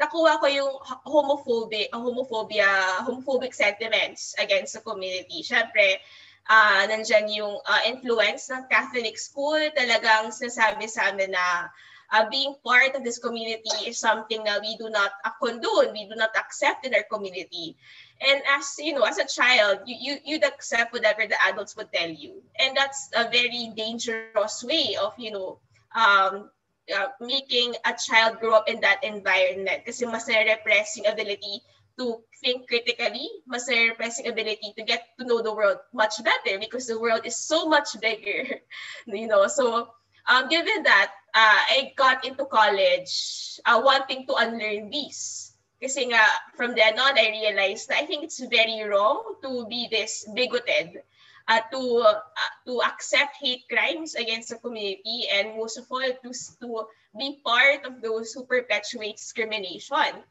nakuha 0.00 0.40
ko 0.40 0.46
yung 0.50 0.72
homophobic, 1.06 1.90
homophobia, 1.94 2.68
homophobic 3.06 3.54
sentiments 3.54 4.34
against 4.38 4.74
the 4.74 4.82
community. 4.82 5.42
Syempre, 5.42 6.02
uh, 6.50 6.82
nandyan 6.90 7.30
yung 7.30 7.60
uh, 7.62 7.82
influence 7.86 8.50
ng 8.50 8.66
Catholic 8.68 9.16
school. 9.16 9.60
Talagang 9.72 10.34
sinasabi 10.34 10.90
sa 10.90 11.14
amin 11.14 11.32
na 11.32 11.70
uh, 12.12 12.24
being 12.28 12.54
part 12.64 12.94
of 12.94 13.02
this 13.02 13.18
community 13.18 13.88
is 13.88 13.98
something 13.98 14.42
that 14.44 14.60
we 14.60 14.76
do 14.76 14.90
not 14.90 15.14
uh, 15.24 15.32
condone, 15.40 15.92
we 15.92 16.06
do 16.06 16.16
not 16.18 16.34
accept 16.36 16.84
in 16.84 16.94
our 16.94 17.06
community. 17.06 17.76
And 18.20 18.42
as 18.46 18.78
you 18.78 18.94
know, 18.94 19.02
as 19.02 19.18
a 19.18 19.26
child, 19.26 19.80
you, 19.86 19.96
you 19.98 20.12
you'd 20.24 20.44
accept 20.44 20.92
whatever 20.92 21.26
the 21.26 21.36
adults 21.44 21.76
would 21.76 21.92
tell 21.92 22.08
you, 22.08 22.42
and 22.58 22.76
that's 22.76 23.10
a 23.14 23.28
very 23.28 23.72
dangerous 23.76 24.62
way 24.62 24.96
of 24.96 25.12
you 25.18 25.32
know 25.32 25.58
um, 25.94 26.50
uh, 26.94 27.08
making 27.20 27.74
a 27.84 27.92
child 27.94 28.38
grow 28.40 28.54
up 28.54 28.68
in 28.68 28.80
that 28.80 29.02
environment. 29.02 29.84
Kasi 29.84 30.06
mas 30.06 30.28
repress 30.30 30.96
yung 30.96 31.10
ability 31.10 31.60
to 31.98 32.22
think 32.42 32.66
critically, 32.70 33.26
mas 33.46 33.66
repress 33.68 34.22
yung 34.22 34.30
ability 34.30 34.72
to 34.78 34.82
get 34.86 35.10
to 35.18 35.26
know 35.26 35.42
the 35.42 35.52
world 35.52 35.78
much 35.92 36.22
better 36.22 36.58
because 36.58 36.86
the 36.86 36.98
world 36.98 37.26
is 37.26 37.36
so 37.36 37.66
much 37.66 37.98
bigger, 38.00 38.62
you 39.06 39.26
know. 39.26 39.46
So 39.50 39.90
um, 40.26 40.48
given 40.48 40.82
that, 40.84 41.12
uh, 41.34 41.60
I 41.70 41.92
got 41.96 42.24
into 42.24 42.46
college 42.46 43.60
uh, 43.66 43.82
wanting 43.82 44.26
to 44.26 44.34
unlearn 44.34 44.90
these 44.90 45.43
Kasi 45.84 46.08
nga, 46.08 46.24
from 46.56 46.72
then 46.72 46.96
on, 46.96 47.20
I 47.20 47.28
realized 47.28 47.92
that 47.92 48.00
I 48.00 48.08
think 48.08 48.24
it's 48.24 48.40
very 48.40 48.80
wrong 48.88 49.36
to 49.44 49.68
be 49.68 49.84
this 49.92 50.24
bigoted, 50.32 51.04
uh, 51.44 51.60
to 51.76 51.80
uh, 52.08 52.24
to 52.64 52.80
accept 52.80 53.36
hate 53.36 53.68
crimes 53.68 54.16
against 54.16 54.48
the 54.48 54.56
community, 54.64 55.28
and 55.28 55.60
most 55.60 55.76
of 55.76 55.84
all, 55.92 56.00
to, 56.00 56.30
to 56.32 56.68
be 57.12 57.36
part 57.44 57.84
of 57.84 58.00
those 58.00 58.32
who 58.32 58.48
perpetuate 58.48 59.20
discrimination. 59.20 60.24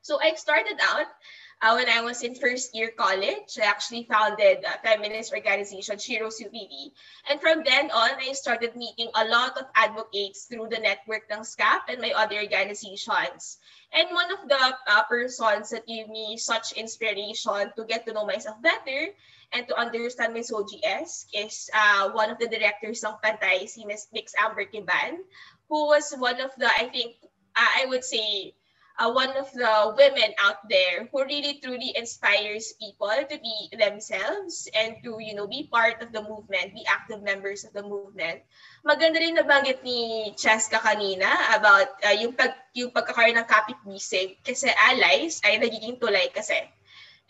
So 0.00 0.16
I 0.24 0.32
started 0.40 0.80
out 0.80 1.12
uh, 1.60 1.74
when 1.74 1.88
I 1.88 2.00
was 2.02 2.22
in 2.22 2.34
first 2.34 2.74
year 2.74 2.90
college. 2.96 3.58
I 3.58 3.66
actually 3.66 4.04
founded 4.04 4.64
a 4.64 4.78
feminist 4.82 5.32
organization, 5.32 5.98
Shiro's 5.98 6.40
UPD. 6.40 6.92
And 7.30 7.40
from 7.40 7.62
then 7.64 7.90
on, 7.90 8.10
I 8.18 8.32
started 8.32 8.76
meeting 8.76 9.10
a 9.14 9.24
lot 9.26 9.58
of 9.58 9.66
advocates 9.74 10.46
through 10.46 10.68
the 10.70 10.78
network 10.78 11.26
ng 11.30 11.42
SCAP 11.42 11.88
and 11.88 12.00
my 12.00 12.12
other 12.14 12.38
organizations. 12.38 13.58
And 13.92 14.08
one 14.12 14.30
of 14.32 14.48
the 14.48 14.62
uh, 14.86 15.02
persons 15.08 15.70
that 15.70 15.86
gave 15.86 16.08
me 16.08 16.36
such 16.36 16.72
inspiration 16.72 17.72
to 17.76 17.84
get 17.84 18.06
to 18.06 18.12
know 18.12 18.26
myself 18.26 18.60
better 18.62 19.10
and 19.52 19.66
to 19.66 19.74
understand 19.78 20.34
my 20.34 20.42
SOGS 20.42 21.26
is 21.32 21.70
uh, 21.72 22.10
one 22.10 22.30
of 22.30 22.38
the 22.38 22.48
directors 22.48 23.02
ng 23.02 23.16
Pantay, 23.24 23.66
si 23.66 23.84
Ms. 23.84 24.08
Mix 24.12 24.34
Amber 24.38 24.68
Kiban, 24.68 25.24
who 25.68 25.88
was 25.88 26.12
one 26.12 26.40
of 26.40 26.52
the, 26.58 26.68
I 26.68 26.92
think, 26.92 27.16
uh, 27.56 27.72
I 27.80 27.86
would 27.88 28.04
say, 28.04 28.54
uh, 28.98 29.10
one 29.10 29.30
of 29.38 29.46
the 29.54 29.94
women 29.96 30.34
out 30.42 30.66
there 30.68 31.08
who 31.10 31.24
really 31.24 31.62
truly 31.62 31.94
inspires 31.94 32.74
people 32.82 33.14
to 33.30 33.36
be 33.38 33.70
themselves 33.78 34.68
and 34.74 34.98
to 35.06 35.22
you 35.22 35.34
know 35.34 35.46
be 35.46 35.70
part 35.70 36.02
of 36.02 36.12
the 36.12 36.22
movement, 36.22 36.74
be 36.74 36.84
active 36.90 37.22
members 37.22 37.64
of 37.64 37.72
the 37.72 37.82
movement. 37.82 38.42
Maganda 38.82 39.22
rin 39.22 39.38
nabanggit 39.38 39.80
ni 39.86 40.30
Cheska 40.34 40.82
kanina 40.82 41.30
about 41.54 41.94
uh, 42.02 42.14
yung 42.18 42.34
pag 42.34 42.58
yung 42.74 42.90
pagkakaroon 42.90 43.38
ng 43.38 43.46
kapit-bisig 43.46 44.42
kasi 44.42 44.68
allies 44.90 45.40
ay 45.46 45.62
nagiging 45.62 45.96
tulay 46.02 46.28
kasi. 46.34 46.58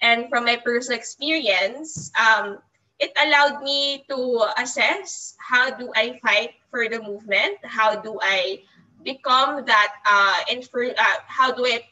And 0.01 0.31
from 0.31 0.47
my 0.47 0.57
personal 0.63 0.95
experience, 0.95 2.15
um, 2.15 2.63
it 3.03 3.11
allowed 3.19 3.63
me 3.67 4.07
to 4.07 4.47
assess 4.59 5.35
how 5.43 5.75
do 5.75 5.91
I 5.95 6.23
fight 6.23 6.55
for 6.71 6.87
the 6.87 7.03
movement, 7.03 7.59
how 7.67 7.99
do 7.99 8.19
I 8.23 8.63
become 9.03 9.65
that 9.65 9.93
uh, 10.07 10.37
infor- 10.51 10.97
uh, 10.97 11.19
how 11.27 11.53
do 11.53 11.65
I 11.65 11.83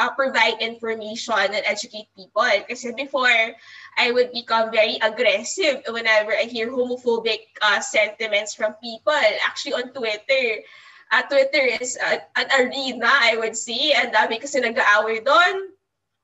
uh, 0.00 0.10
provide 0.16 0.56
information 0.60 1.36
and 1.36 1.62
educate 1.68 2.08
people. 2.16 2.48
Kasi 2.68 2.96
before, 2.96 3.52
I 3.98 4.10
would 4.10 4.32
become 4.32 4.72
very 4.72 4.96
aggressive 5.02 5.84
whenever 5.92 6.32
I 6.32 6.48
hear 6.48 6.72
homophobic 6.72 7.52
uh, 7.60 7.80
sentiments 7.84 8.56
from 8.56 8.80
people. 8.80 9.20
Actually, 9.44 9.76
on 9.76 9.92
Twitter, 9.92 10.64
uh, 11.12 11.22
Twitter 11.28 11.76
is 11.76 12.00
uh, 12.00 12.24
an 12.36 12.48
arena, 12.56 13.12
I 13.12 13.36
would 13.36 13.56
say. 13.56 13.92
And 13.92 14.08
dami 14.14 14.40
kasi 14.40 14.64
nag-aaway 14.64 15.20
doon 15.20 15.76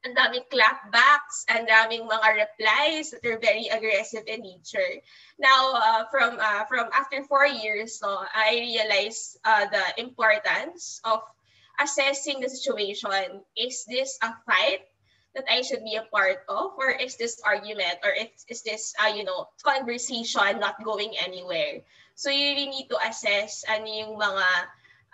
ang 0.07 0.15
daming 0.15 0.47
clapbacks, 0.47 1.43
ang 1.51 1.67
daming 1.67 2.07
mga 2.07 2.47
replies 2.47 3.11
that 3.11 3.27
are 3.27 3.43
very 3.43 3.67
aggressive 3.67 4.23
in 4.31 4.39
nature. 4.39 5.03
Now, 5.35 5.75
uh, 5.75 6.03
from 6.15 6.39
uh, 6.39 6.63
from 6.71 6.87
after 6.95 7.27
four 7.27 7.43
years, 7.43 7.99
no, 7.99 8.23
I 8.23 8.55
realized 8.63 9.43
uh, 9.43 9.67
the 9.67 9.99
importance 9.99 11.03
of 11.03 11.27
assessing 11.83 12.39
the 12.39 12.47
situation. 12.47 13.43
Is 13.59 13.83
this 13.91 14.15
a 14.23 14.31
fight 14.47 14.87
that 15.35 15.51
I 15.51 15.67
should 15.67 15.83
be 15.83 15.99
a 15.99 16.07
part 16.07 16.47
of, 16.47 16.79
or 16.79 16.95
is 16.95 17.19
this 17.19 17.43
argument, 17.43 17.99
or 18.07 18.15
is, 18.15 18.47
is 18.47 18.63
this 18.63 18.95
uh, 19.03 19.11
you 19.11 19.27
know 19.27 19.51
conversation 19.67 20.63
not 20.63 20.79
going 20.87 21.19
anywhere? 21.19 21.83
So 22.15 22.31
you 22.31 22.55
really 22.55 22.71
need 22.71 22.89
to 22.95 22.99
assess 23.03 23.67
ano 23.67 23.91
yung 23.91 24.15
mga 24.15 24.47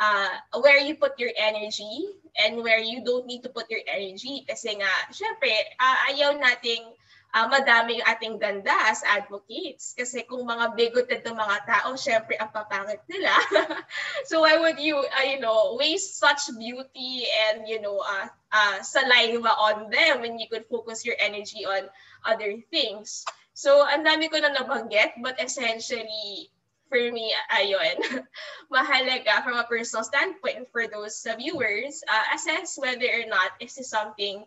uh, 0.00 0.60
where 0.60 0.80
you 0.80 0.96
put 0.96 1.18
your 1.18 1.32
energy 1.36 2.16
and 2.38 2.62
where 2.62 2.80
you 2.80 3.04
don't 3.04 3.26
need 3.26 3.42
to 3.42 3.50
put 3.50 3.68
your 3.68 3.84
energy. 3.88 4.44
Kasi 4.48 4.76
nga, 4.80 4.92
syempre, 5.12 5.52
uh, 5.76 5.96
ayaw 6.12 6.36
nating 6.38 6.84
uh, 7.32 7.48
madami 7.48 8.00
yung 8.00 8.08
ating 8.08 8.36
ganda 8.40 8.72
as 8.88 9.04
advocates. 9.04 9.96
Kasi 9.96 10.24
kung 10.28 10.44
mga 10.44 10.76
bigoted 10.76 11.20
ng 11.24 11.36
mga 11.36 11.56
tao, 11.68 11.96
syempre 11.96 12.36
ang 12.40 12.52
papangit 12.52 13.00
nila. 13.08 13.32
so 14.28 14.44
why 14.44 14.56
would 14.56 14.80
you, 14.80 14.96
uh, 14.96 15.26
you 15.26 15.40
know, 15.40 15.76
waste 15.76 16.20
such 16.20 16.48
beauty 16.56 17.28
and, 17.48 17.68
you 17.68 17.80
know, 17.80 18.00
uh, 18.00 18.28
uh, 18.52 18.76
saliva 18.84 19.52
on 19.56 19.88
them 19.88 20.20
when 20.20 20.38
you 20.38 20.48
could 20.48 20.64
focus 20.68 21.04
your 21.04 21.16
energy 21.20 21.64
on 21.64 21.88
other 22.24 22.56
things? 22.72 23.24
So, 23.52 23.84
ang 23.84 24.04
dami 24.08 24.32
ko 24.32 24.40
na 24.40 24.56
nabanggit, 24.56 25.20
but 25.20 25.36
essentially, 25.36 26.48
for 26.92 27.00
me, 27.00 27.32
ayun, 27.48 27.96
mahalaga 28.74 29.40
from 29.40 29.56
a 29.56 29.64
personal 29.64 30.04
standpoint 30.04 30.68
for 30.68 30.84
those 30.84 31.24
uh, 31.24 31.32
viewers, 31.40 32.04
uh, 32.04 32.36
assess 32.36 32.76
whether 32.76 33.08
or 33.08 33.24
not 33.32 33.56
is 33.64 33.80
this 33.80 33.88
something 33.88 34.44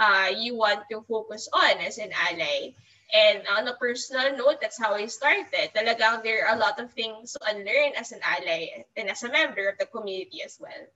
uh, 0.00 0.32
you 0.32 0.56
want 0.56 0.88
to 0.88 1.04
focus 1.04 1.52
on 1.52 1.84
as 1.84 2.00
an 2.00 2.08
ally. 2.16 2.72
And 3.12 3.44
on 3.44 3.68
a 3.68 3.76
personal 3.76 4.32
note, 4.40 4.64
that's 4.64 4.80
how 4.80 4.96
I 4.96 5.04
started. 5.04 5.76
Talagang 5.76 6.24
there 6.24 6.48
are 6.48 6.56
a 6.56 6.58
lot 6.58 6.80
of 6.80 6.96
things 6.96 7.36
to 7.36 7.44
unlearn 7.44 7.92
as 7.92 8.08
an 8.16 8.24
ally 8.24 8.88
and 8.96 9.12
as 9.12 9.20
a 9.20 9.28
member 9.28 9.68
of 9.68 9.76
the 9.76 9.84
community 9.84 10.40
as 10.40 10.56
well. 10.56 10.88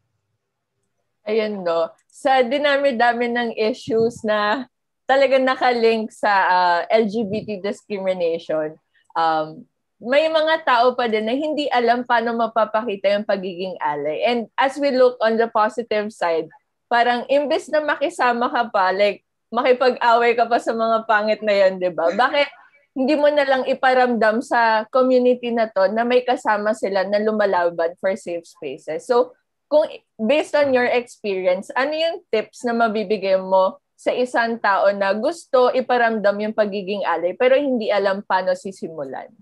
Ayun 1.29 1.61
no. 1.61 1.93
Sa 2.09 2.41
dinami-dami 2.41 3.29
ng 3.37 3.50
issues 3.53 4.25
na 4.25 4.65
talagang 5.05 5.45
nakalink 5.45 6.09
sa 6.09 6.33
uh, 6.49 6.81
LGBT 6.88 7.61
discrimination, 7.61 8.81
um, 9.12 9.69
may 9.97 10.29
mga 10.29 10.65
tao 10.69 10.93
pa 10.93 11.09
din 11.09 11.25
na 11.25 11.33
hindi 11.33 11.73
alam 11.73 12.05
paano 12.05 12.37
mapapakita 12.37 13.17
yung 13.17 13.25
pagiging 13.25 13.81
ally. 13.81 14.21
And 14.29 14.53
as 14.61 14.76
we 14.76 14.93
look 14.93 15.17
on 15.25 15.41
the 15.41 15.49
positive 15.49 16.12
side, 16.12 16.53
parang 16.87 17.25
imbes 17.33 17.73
na 17.73 17.81
makisama 17.81 18.53
ka 18.53 18.69
pa, 18.69 18.93
like 18.93 19.25
makipag-away 19.49 20.37
ka 20.37 20.45
pa 20.45 20.61
sa 20.61 20.76
mga 20.76 21.09
pangit 21.09 21.41
na 21.41 21.55
yan, 21.55 21.81
di 21.81 21.88
ba? 21.88 22.12
Bakit 22.12 22.49
hindi 22.97 23.15
mo 23.17 23.29
na 23.33 23.45
lang 23.49 23.65
iparamdam 23.65 24.45
sa 24.45 24.85
community 24.93 25.49
na 25.53 25.69
to 25.73 25.88
na 25.93 26.05
may 26.05 26.25
kasama 26.25 26.76
sila 26.76 27.09
na 27.09 27.17
lumalaban 27.17 27.97
for 27.97 28.12
safe 28.21 28.45
spaces? 28.45 29.09
So, 29.09 29.33
kung 29.67 29.88
based 30.21 30.53
on 30.55 30.76
your 30.76 30.87
experience, 30.87 31.73
ano 31.73 31.97
yung 31.97 32.17
tips 32.29 32.69
na 32.69 32.76
mabibigay 32.76 33.41
mo 33.41 33.81
sa 33.97 34.12
isang 34.12 34.61
tao 34.61 34.93
na 34.93 35.17
gusto 35.17 35.73
iparamdam 35.73 36.37
yung 36.37 36.55
pagiging 36.55 37.00
ally 37.09 37.33
pero 37.33 37.57
hindi 37.57 37.88
alam 37.88 38.21
paano 38.21 38.53
sisimulan? 38.53 39.33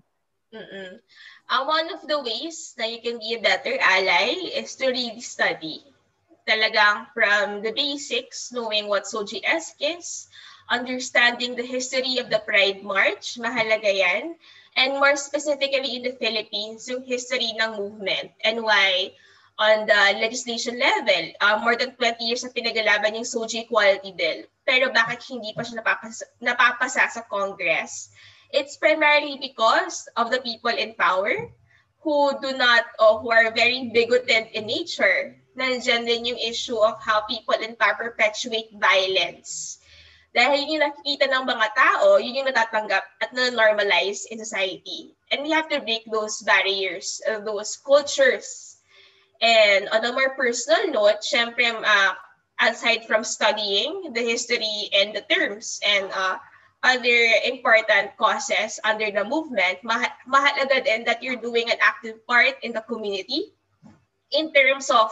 Mm-mm. 0.55 0.99
Uh, 1.51 1.63
one 1.67 1.91
of 1.91 2.07
the 2.07 2.15
ways 2.23 2.73
na 2.79 2.87
you 2.87 3.03
can 3.03 3.19
be 3.19 3.35
a 3.35 3.43
better 3.43 3.75
ally 3.75 4.55
is 4.55 4.79
to 4.79 4.87
really 4.87 5.19
study. 5.19 5.83
Talagang 6.47 7.11
from 7.11 7.59
the 7.59 7.75
basics, 7.75 8.55
knowing 8.55 8.87
what 8.87 9.03
SOGS 9.03 9.75
is, 9.83 10.31
understanding 10.71 11.59
the 11.59 11.67
history 11.67 12.23
of 12.23 12.31
the 12.31 12.39
Pride 12.39 12.87
March, 12.87 13.35
mahalaga 13.35 13.91
yan. 13.91 14.39
And 14.79 14.95
more 14.95 15.19
specifically 15.19 15.99
in 15.99 16.07
the 16.07 16.15
Philippines, 16.15 16.87
yung 16.87 17.03
history 17.03 17.51
ng 17.59 17.75
movement 17.75 18.31
and 18.39 18.63
why 18.63 19.11
on 19.59 19.87
the 19.87 20.01
legislation 20.23 20.79
level, 20.79 21.35
uh, 21.43 21.59
more 21.59 21.75
than 21.75 21.95
20 21.99 22.23
years 22.23 22.43
na 22.47 22.55
pinagalaban 22.55 23.15
yung 23.15 23.27
SOGI 23.27 23.67
Equality 23.67 24.15
Bill. 24.15 24.47
Pero 24.63 24.91
bakit 24.95 25.19
hindi 25.27 25.51
pa 25.51 25.67
siya 25.67 25.83
napapasa, 25.83 26.23
napapasa 26.39 27.03
sa 27.11 27.27
Congress? 27.27 28.11
It's 28.55 28.79
primarily 28.79 29.35
because 29.35 30.07
of 30.15 30.31
the 30.31 30.39
people 30.39 30.71
in 30.71 30.95
power 30.95 31.51
who 31.99 32.31
do 32.39 32.55
not 32.55 32.87
or 32.95 33.19
who 33.19 33.27
are 33.27 33.51
very 33.51 33.91
bigoted 33.91 34.55
in 34.55 34.71
nature. 34.71 35.35
Nandiyan 35.59 36.07
din 36.07 36.31
yung 36.31 36.39
issue 36.39 36.79
of 36.79 36.95
how 37.03 37.27
people 37.27 37.59
in 37.59 37.75
power 37.75 37.99
perpetuate 37.99 38.71
violence. 38.79 39.83
Dahil 40.31 40.71
yung 40.71 40.87
nakikita 40.87 41.27
ng 41.31 41.43
mga 41.43 41.67
tao, 41.75 42.15
yun 42.15 42.39
yung 42.39 42.47
natatanggap 42.47 43.03
at 43.19 43.31
na-normalize 43.35 44.27
in 44.31 44.39
society. 44.39 45.11
And 45.31 45.43
we 45.43 45.51
have 45.51 45.67
to 45.71 45.83
break 45.83 46.07
those 46.07 46.39
barriers, 46.39 47.19
uh, 47.27 47.43
those 47.43 47.75
cultures. 47.79 48.79
And 49.43 49.91
on 49.91 50.03
a 50.03 50.15
more 50.15 50.31
personal 50.35 50.95
note, 50.95 51.27
syempre, 51.27 51.71
uh, 51.71 52.13
aside 52.59 53.03
from 53.07 53.27
studying 53.27 54.15
the 54.15 54.23
history 54.23 54.91
and 54.95 55.11
the 55.11 55.23
terms 55.27 55.79
and 55.83 56.07
uh, 56.11 56.39
other 56.85 57.19
important 57.49 58.13
causes 58.21 58.77
under 58.85 59.09
the 59.09 59.25
movement, 59.25 59.81
mah- 59.81 60.13
mahalaga 60.29 60.85
din 60.85 61.01
that 61.09 61.25
you're 61.25 61.41
doing 61.41 61.65
an 61.73 61.81
active 61.81 62.21
part 62.29 62.61
in 62.61 62.77
the 62.77 62.85
community 62.85 63.49
in 64.29 64.53
terms 64.53 64.93
of 64.93 65.09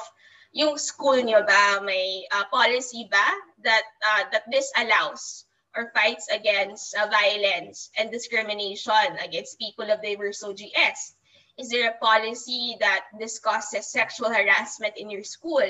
yung 0.53 0.77
school 0.77 1.18
nyo 1.18 1.42
ba, 1.42 1.82
may 1.82 2.30
uh, 2.30 2.46
policy 2.53 3.10
ba 3.10 3.25
that 3.65 3.86
uh, 4.06 4.24
that 4.30 4.46
this 4.53 4.70
allows 4.77 5.50
or 5.74 5.89
fights 5.98 6.30
against 6.30 6.94
uh, 6.94 7.10
violence 7.10 7.89
and 7.98 8.13
discrimination 8.13 9.18
against 9.25 9.58
people 9.58 9.89
of 9.89 9.98
diverse 10.06 10.46
OGS? 10.46 11.18
Is 11.54 11.70
there 11.70 11.94
a 11.94 11.98
policy 12.02 12.78
that 12.82 13.06
discusses 13.22 13.86
sexual 13.86 14.34
harassment 14.34 14.98
in 14.98 15.14
your 15.14 15.22
school? 15.22 15.62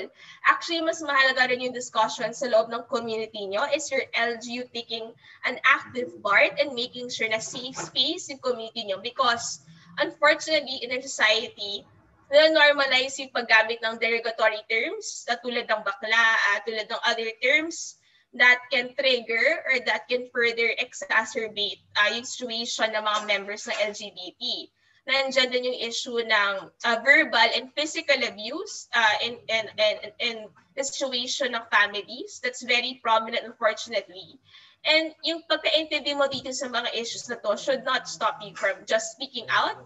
Actually, 0.48 0.80
mas 0.80 1.04
mahalaga 1.04 1.52
rin 1.52 1.60
yung 1.60 1.76
discussion 1.76 2.32
sa 2.32 2.48
loob 2.48 2.72
ng 2.72 2.88
community 2.88 3.44
nyo. 3.44 3.68
Is 3.68 3.92
your 3.92 4.00
LGU 4.16 4.72
taking 4.72 5.12
an 5.44 5.60
active 5.60 6.08
part 6.24 6.56
and 6.56 6.72
making 6.72 7.12
sure 7.12 7.28
na 7.28 7.36
safe 7.36 7.76
space 7.76 8.32
yung 8.32 8.40
community 8.40 8.88
nyo? 8.88 9.04
Because 9.04 9.60
unfortunately, 10.00 10.80
in 10.80 10.88
our 10.88 11.04
society, 11.04 11.84
na-normalize 12.32 13.20
yung 13.20 13.36
paggamit 13.36 13.84
ng 13.84 14.00
derogatory 14.00 14.64
terms, 14.72 15.28
na 15.28 15.36
tulad 15.36 15.68
ng 15.68 15.84
bakla, 15.84 16.24
uh, 16.56 16.64
tulad 16.64 16.88
ng 16.88 17.02
other 17.04 17.28
terms, 17.44 18.00
that 18.32 18.64
can 18.72 18.96
trigger 18.96 19.60
or 19.68 19.84
that 19.84 20.08
can 20.08 20.32
further 20.32 20.72
exacerbate 20.80 21.84
uh, 22.00 22.08
yung 22.08 22.24
situation 22.24 22.88
ng 22.96 23.04
mga 23.04 23.20
members 23.28 23.68
ng 23.68 23.76
LGBT 23.84 24.72
nandiyan 25.04 25.52
din 25.52 25.68
yung 25.68 25.80
issue 25.84 26.16
ng 26.16 26.52
uh, 26.72 26.96
verbal 27.04 27.48
and 27.52 27.68
physical 27.76 28.16
abuse 28.24 28.88
uh, 28.96 29.14
in, 29.20 29.36
in, 29.52 29.64
in, 29.76 29.96
in 30.20 30.36
the 30.76 30.84
situation 30.84 31.52
ng 31.52 31.64
families. 31.68 32.40
That's 32.40 32.64
very 32.64 33.00
prominent, 33.04 33.44
unfortunately. 33.44 34.40
And 34.84 35.12
yung 35.24 35.44
pagka-intindi 35.48 36.16
mo 36.16 36.28
dito 36.28 36.52
sa 36.52 36.68
mga 36.68 36.92
issues 36.96 37.28
na 37.28 37.36
to 37.40 37.56
should 37.56 37.84
not 37.84 38.08
stop 38.08 38.40
you 38.40 38.56
from 38.56 38.84
just 38.88 39.12
speaking 39.12 39.44
out. 39.52 39.76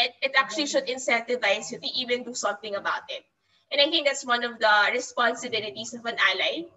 It, 0.00 0.16
it 0.24 0.32
actually 0.36 0.68
should 0.68 0.88
incentivize 0.88 1.68
you 1.68 1.76
to 1.80 1.90
even 1.92 2.24
do 2.24 2.32
something 2.32 2.76
about 2.76 3.04
it. 3.12 3.24
And 3.72 3.80
I 3.80 3.88
think 3.88 4.08
that's 4.08 4.24
one 4.24 4.44
of 4.44 4.56
the 4.60 4.76
responsibilities 4.92 5.92
of 5.92 6.04
an 6.04 6.16
ally. 6.16 6.68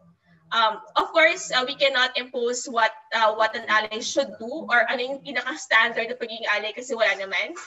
Um, 0.52 0.80
of 0.96 1.12
course, 1.12 1.52
uh, 1.52 1.64
we 1.68 1.76
cannot 1.76 2.16
impose 2.16 2.68
what 2.68 2.92
uh, 3.12 3.36
what 3.36 3.56
an 3.56 3.68
ally 3.68 4.00
should 4.00 4.32
do 4.40 4.68
or 4.70 4.88
ano 4.88 5.02
yung 5.04 5.20
pinaka-standard 5.20 6.08
na 6.08 6.16
pagiging 6.16 6.48
ally 6.48 6.72
kasi 6.72 6.96
wala 6.96 7.12
naman 7.18 7.58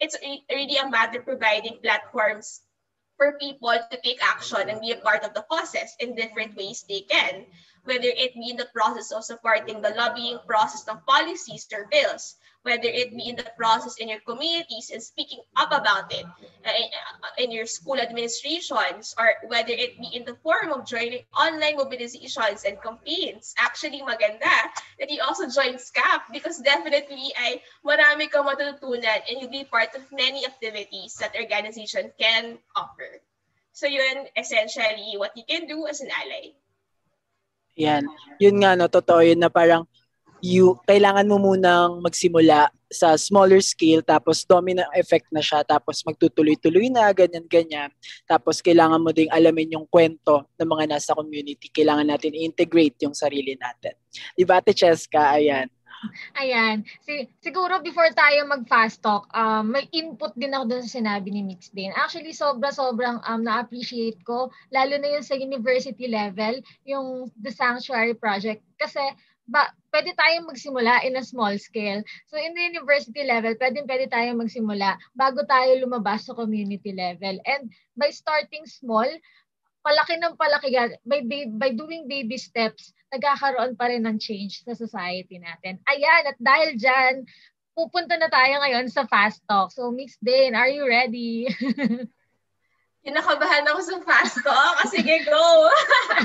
it's 0.00 0.16
really 0.50 0.76
a 0.76 0.88
matter 0.88 1.22
providing 1.22 1.78
platforms 1.82 2.60
for 3.16 3.38
people 3.38 3.72
to 3.90 4.00
take 4.02 4.22
action 4.24 4.68
and 4.68 4.80
be 4.80 4.92
a 4.92 4.96
part 4.96 5.24
of 5.24 5.34
the 5.34 5.42
process 5.42 5.94
in 6.00 6.14
different 6.14 6.56
ways 6.56 6.84
they 6.88 7.00
can, 7.00 7.46
whether 7.84 8.08
it 8.08 8.34
be 8.34 8.50
in 8.50 8.56
the 8.56 8.68
process 8.72 9.12
of 9.12 9.24
supporting 9.24 9.80
the 9.80 9.94
lobbying 9.96 10.38
process 10.46 10.88
of 10.88 11.04
policies 11.06 11.66
or 11.72 11.86
bills, 11.90 12.36
whether 12.64 12.88
it 12.88 13.12
be 13.12 13.28
in 13.28 13.36
the 13.36 13.46
process 13.56 13.96
in 14.00 14.08
your 14.08 14.20
communities 14.24 14.90
and 14.90 15.02
speaking 15.02 15.40
up 15.54 15.68
about 15.68 16.10
it 16.12 16.24
in, 16.64 16.88
uh, 16.96 17.32
in 17.36 17.52
your 17.52 17.66
school 17.66 18.00
administrations, 18.00 19.14
or 19.18 19.36
whether 19.48 19.72
it 19.72 20.00
be 20.00 20.08
in 20.16 20.24
the 20.24 20.34
form 20.42 20.72
of 20.72 20.88
joining 20.88 21.20
online 21.36 21.76
mobilizations 21.76 22.64
and 22.64 22.80
campaigns. 22.80 23.54
Actually, 23.58 24.00
maganda 24.00 24.72
that 24.98 25.10
you 25.10 25.20
also 25.20 25.44
join 25.44 25.76
SCAP 25.76 26.32
because 26.32 26.58
definitely 26.64 27.28
ay 27.36 27.60
marami 27.84 28.32
kang 28.32 28.48
matututunan 28.48 29.20
and 29.28 29.44
you'll 29.44 29.52
be 29.52 29.68
part 29.68 29.92
of 29.92 30.00
many 30.10 30.44
activities 30.48 31.20
that 31.20 31.36
organization 31.36 32.10
can 32.16 32.56
offer. 32.74 33.20
So 33.76 33.84
yun, 33.86 34.24
essentially, 34.40 35.20
what 35.20 35.36
you 35.36 35.44
can 35.44 35.68
do 35.68 35.84
as 35.84 36.00
an 36.00 36.08
ally. 36.08 36.56
Yan. 37.74 38.06
Yun 38.38 38.62
nga, 38.62 38.78
no, 38.78 38.86
totoo 38.86 39.22
yun 39.22 39.42
na 39.42 39.50
parang 39.50 39.86
you 40.44 40.76
kailangan 40.84 41.24
mo 41.24 41.40
munang 41.40 42.04
magsimula 42.04 42.68
sa 42.92 43.16
smaller 43.16 43.64
scale 43.64 44.04
tapos 44.04 44.44
domino 44.44 44.84
effect 44.92 45.24
na 45.32 45.40
siya 45.40 45.64
tapos 45.64 46.04
magtutuloy-tuloy 46.04 46.92
na 46.92 47.08
ganyan 47.16 47.48
ganyan. 47.48 47.90
Tapos 48.28 48.60
kailangan 48.60 49.00
mo 49.00 49.10
ding 49.10 49.32
alamin 49.32 49.74
yung 49.74 49.88
kwento 49.88 50.44
ng 50.60 50.68
mga 50.68 50.84
nasa 50.94 51.16
community. 51.16 51.72
Kailangan 51.72 52.06
natin 52.12 52.36
i-integrate 52.36 53.00
yung 53.02 53.16
sarili 53.16 53.56
natin. 53.56 53.96
Di 54.36 54.44
ba 54.44 54.60
Ate 54.60 54.76
Cheska? 54.76 55.34
Ayan 55.34 55.66
Ayan. 56.36 56.84
Si, 57.02 57.28
siguro 57.40 57.80
before 57.80 58.10
tayo 58.12 58.44
mag-fast 58.46 59.00
talk, 59.00 59.26
um, 59.32 59.72
may 59.72 59.88
input 59.90 60.34
din 60.36 60.52
ako 60.52 60.64
dun 60.68 60.84
sa 60.84 61.00
sinabi 61.00 61.32
ni 61.32 61.42
Mix 61.42 61.72
Bane. 61.72 61.94
Actually, 61.96 62.36
sobra-sobrang 62.36 63.22
um, 63.24 63.40
na-appreciate 63.42 64.20
ko, 64.22 64.52
lalo 64.70 64.94
na 65.00 65.18
yun 65.18 65.24
sa 65.24 65.38
university 65.38 66.06
level, 66.10 66.60
yung 66.84 67.30
The 67.40 67.52
Sanctuary 67.52 68.14
Project. 68.14 68.62
Kasi 68.76 69.00
ba, 69.44 69.68
pwede 69.92 70.16
tayong 70.16 70.48
magsimula 70.48 71.04
in 71.04 71.20
a 71.20 71.24
small 71.24 71.52
scale. 71.60 72.00
So 72.28 72.40
in 72.40 72.56
the 72.56 72.64
university 72.64 73.24
level, 73.24 73.52
pwede 73.60 73.84
pwede 73.84 74.08
tayong 74.08 74.40
magsimula 74.40 74.96
bago 75.12 75.44
tayo 75.44 75.76
lumabas 75.76 76.24
sa 76.24 76.32
community 76.32 76.96
level. 76.96 77.36
And 77.44 77.68
by 77.92 78.08
starting 78.08 78.64
small, 78.64 79.08
palaki 79.84 80.16
ng 80.16 80.34
palaki 80.40 80.72
by, 81.04 81.20
by 81.60 81.70
doing 81.76 82.08
baby 82.08 82.40
steps, 82.40 82.96
nagkakaroon 83.14 83.78
pa 83.78 83.88
rin 83.88 84.02
ng 84.02 84.18
change 84.18 84.66
sa 84.66 84.74
society 84.74 85.38
natin. 85.38 85.78
Ayan, 85.86 86.22
at 86.26 86.38
dahil 86.42 86.74
dyan, 86.74 87.22
pupunta 87.78 88.18
na 88.18 88.26
tayo 88.26 88.58
ngayon 88.62 88.90
sa 88.90 89.06
Fast 89.06 89.42
Talk. 89.46 89.70
So 89.70 89.94
Mix 89.94 90.18
Dane, 90.18 90.58
are 90.58 90.70
you 90.70 90.86
ready? 90.86 91.46
Kinakabahan 93.04 93.68
ako 93.70 93.80
sa 93.84 93.96
Fast 94.02 94.38
Talk. 94.42 94.76
Sige, 94.90 95.22
go! 95.28 95.70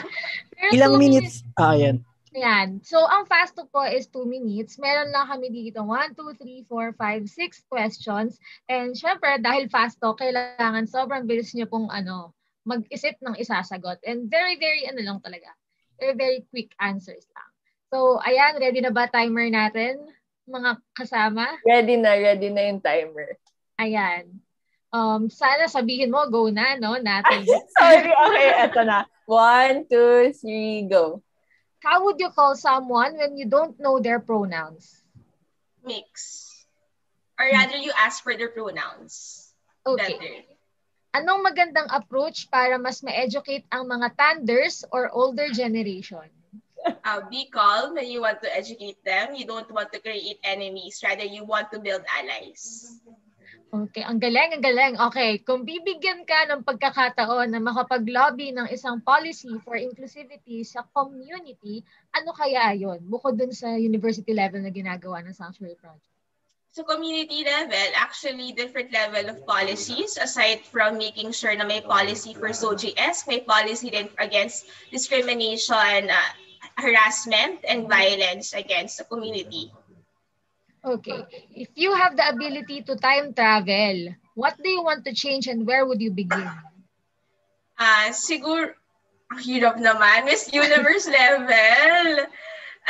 Ilang 0.76 1.00
minutes? 1.00 1.46
minutes? 1.46 1.58
Ah, 1.60 1.76
yan. 1.76 2.04
Ayan. 2.30 2.78
So, 2.86 3.02
ang 3.10 3.26
fast 3.26 3.58
talk 3.58 3.74
po 3.74 3.82
is 3.82 4.06
2 4.14 4.30
minutes. 4.30 4.78
Meron 4.78 5.10
lang 5.10 5.26
kami 5.26 5.50
dito 5.50 5.82
1, 5.82 6.14
2, 6.14 6.38
3, 6.38 6.62
4, 6.70 6.94
5, 6.94 7.26
6 7.26 7.72
questions. 7.74 8.38
And 8.70 8.94
syempre, 8.94 9.42
dahil 9.42 9.66
fast 9.66 9.98
talk, 9.98 10.22
kailangan 10.22 10.86
sobrang 10.86 11.26
bilis 11.26 11.58
nyo 11.58 11.66
pong 11.66 11.90
ano, 11.90 12.38
mag-isip 12.70 13.18
ng 13.26 13.34
isasagot. 13.34 13.98
And 14.06 14.30
very, 14.30 14.62
very 14.62 14.86
ano 14.86 15.02
lang 15.02 15.20
talaga. 15.26 15.50
Very, 16.00 16.16
very 16.16 16.40
quick 16.50 16.72
answers 16.80 17.28
lang. 17.36 17.52
So, 17.92 18.18
ayan, 18.24 18.58
ready 18.58 18.80
na 18.80 18.94
ba 18.96 19.12
timer 19.12 19.52
natin? 19.52 20.08
Mga 20.48 20.80
kasama? 20.96 21.46
Ready 21.68 22.00
na, 22.00 22.16
ready 22.16 22.50
na 22.50 22.62
yung 22.72 22.82
timer. 22.82 23.36
Ayan. 23.76 24.40
Um, 24.90 25.30
sana 25.30 25.70
sabihin 25.70 26.10
mo, 26.10 26.26
go 26.32 26.50
na, 26.50 26.80
no? 26.80 26.98
Natin. 26.98 27.46
Sorry, 27.78 28.10
okay, 28.10 28.50
eto 28.66 28.82
na. 28.82 29.06
One, 29.30 29.86
two, 29.86 30.34
three, 30.34 30.90
go. 30.90 31.22
How 31.84 32.04
would 32.06 32.20
you 32.20 32.34
call 32.34 32.56
someone 32.56 33.16
when 33.16 33.38
you 33.38 33.46
don't 33.46 33.78
know 33.80 34.02
their 34.02 34.20
pronouns? 34.20 35.00
Mix. 35.86 36.50
Or 37.40 37.48
rather, 37.48 37.78
you 37.78 37.94
ask 37.96 38.22
for 38.22 38.36
their 38.36 38.52
pronouns. 38.52 39.48
Okay. 39.88 40.20
Better. 40.20 40.49
Anong 41.10 41.42
magandang 41.42 41.90
approach 41.90 42.46
para 42.54 42.78
mas 42.78 43.02
ma-educate 43.02 43.66
ang 43.74 43.90
mga 43.90 44.14
thunders 44.14 44.86
or 44.94 45.10
older 45.10 45.50
generation? 45.50 46.30
Uh, 46.86 47.26
be 47.28 47.50
calm 47.50 47.98
when 47.98 48.06
you 48.06 48.22
want 48.22 48.38
to 48.40 48.50
educate 48.54 49.02
them. 49.02 49.34
You 49.34 49.50
don't 49.50 49.68
want 49.74 49.90
to 49.92 50.00
create 50.00 50.38
enemies. 50.46 51.02
Rather, 51.02 51.26
you 51.26 51.44
want 51.44 51.74
to 51.74 51.82
build 51.82 52.06
allies. 52.08 52.94
Okay, 53.70 54.02
ang 54.02 54.18
galing, 54.18 54.58
ang 54.58 54.66
galing. 54.66 54.96
Okay, 54.98 55.46
kung 55.46 55.62
bibigyan 55.62 56.26
ka 56.26 56.50
ng 56.50 56.66
pagkakataon 56.66 57.54
na 57.54 57.62
makapag-lobby 57.62 58.50
ng 58.50 58.66
isang 58.74 58.98
policy 59.06 59.54
for 59.62 59.78
inclusivity 59.78 60.66
sa 60.66 60.82
community, 60.90 61.86
ano 62.10 62.34
kaya 62.34 62.74
yon 62.74 62.98
Bukod 63.06 63.38
dun 63.38 63.54
sa 63.54 63.78
university 63.78 64.34
level 64.34 64.66
na 64.66 64.74
ginagawa 64.74 65.22
ng 65.22 65.38
Sanctuary 65.38 65.78
Project. 65.78 66.09
So 66.80 66.88
community 66.88 67.44
level, 67.44 67.92
actually 67.92 68.56
different 68.56 68.96
level 68.96 69.36
of 69.36 69.44
policies 69.44 70.16
aside 70.16 70.64
from 70.64 70.96
making 70.96 71.36
sure 71.36 71.52
na 71.52 71.68
may 71.68 71.84
policy 71.84 72.32
for 72.32 72.56
SOGS, 72.56 73.28
may 73.28 73.44
policy 73.44 73.92
din 73.92 74.08
against 74.16 74.64
discrimination, 74.88 76.08
uh, 76.08 76.32
harassment, 76.80 77.68
and 77.68 77.92
violence 77.92 78.56
against 78.56 78.96
the 78.96 79.04
community. 79.04 79.76
Okay. 80.80 81.28
If 81.52 81.68
you 81.76 81.92
have 82.00 82.16
the 82.16 82.32
ability 82.32 82.88
to 82.88 82.96
time 82.96 83.36
travel, 83.36 84.16
what 84.40 84.56
do 84.56 84.72
you 84.72 84.80
want 84.80 85.04
to 85.04 85.12
change 85.12 85.52
and 85.52 85.68
where 85.68 85.84
would 85.84 86.00
you 86.00 86.16
begin? 86.16 86.48
Ah, 87.76 88.08
uh, 88.08 88.16
siguro 88.16 88.72
hirap 89.36 89.84
naman, 89.84 90.32
Miss 90.32 90.48
Universe 90.48 91.12
level. 91.12 92.24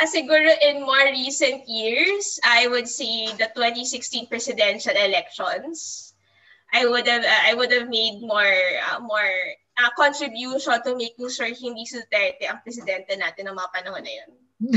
Uh, 0.00 0.08
siguro 0.08 0.48
in 0.64 0.80
more 0.80 1.12
recent 1.12 1.68
years, 1.68 2.40
I 2.40 2.64
would 2.72 2.88
say 2.88 3.28
the 3.36 3.52
2016 3.52 4.32
presidential 4.32 4.96
elections. 4.96 6.10
I 6.72 6.88
would 6.88 7.04
have 7.04 7.20
uh, 7.20 7.42
I 7.44 7.52
would 7.52 7.68
have 7.68 7.92
made 7.92 8.24
more 8.24 8.56
uh, 8.88 9.00
more 9.04 9.34
uh, 9.76 9.90
contribution 9.98 10.72
to 10.72 10.96
making 10.96 11.28
sure 11.28 11.52
hindi 11.52 11.84
Duterte 11.84 12.48
ang 12.48 12.64
presidente 12.64 13.12
natin 13.18 13.52
ng 13.52 13.56
mga 13.58 13.70
panahon 13.76 14.00
na 14.00 14.12
yun. 14.24 14.30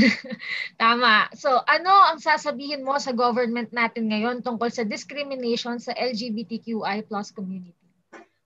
Tama. 0.82 1.28
So, 1.36 1.60
ano 1.64 1.92
ang 2.12 2.18
sasabihin 2.20 2.84
mo 2.84 2.96
sa 2.96 3.12
government 3.12 3.72
natin 3.72 4.08
ngayon 4.12 4.40
tungkol 4.40 4.72
sa 4.72 4.84
discrimination 4.84 5.76
sa 5.80 5.92
LGBTQI 5.96 7.04
plus 7.08 7.32
community? 7.32 7.83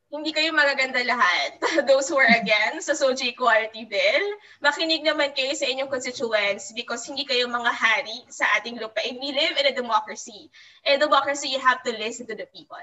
Hindi 0.09 0.33
kayo 0.33 0.57
magaganda 0.57 1.05
lahat. 1.05 1.61
Those 1.91 2.09
who 2.09 2.17
are 2.17 2.33
against 2.33 2.89
sa 2.89 2.97
SOJ 2.97 3.37
Equality 3.37 3.85
Bill, 3.85 4.25
makinig 4.65 5.05
naman 5.05 5.37
kayo 5.37 5.53
sa 5.53 5.69
inyong 5.69 5.93
constituents 5.93 6.73
because 6.73 7.05
hindi 7.05 7.29
kayo 7.29 7.45
mga 7.45 7.73
hari 7.77 8.25
sa 8.33 8.49
ating 8.57 8.81
lupa. 8.81 9.05
And 9.05 9.21
we 9.21 9.37
live 9.37 9.61
in 9.61 9.69
a 9.69 9.77
democracy. 9.77 10.49
In 10.89 10.97
a 10.97 11.05
democracy, 11.05 11.53
you 11.53 11.61
have 11.61 11.85
to 11.85 11.93
listen 11.93 12.25
to 12.33 12.37
the 12.37 12.49
people. 12.49 12.81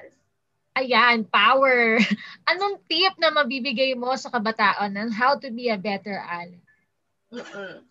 Ayan, 0.77 1.25
power. 1.25 1.97
Anong 2.51 2.77
tip 2.85 3.17
na 3.17 3.33
mabibigay 3.33 3.97
mo 3.97 4.13
sa 4.13 4.29
kabataan 4.29 4.93
on 4.93 5.09
how 5.09 5.33
to 5.41 5.49
be 5.49 5.73
a 5.73 5.81
better 5.81 6.21
ally? 6.21 6.61
Mm-mm 7.33 7.81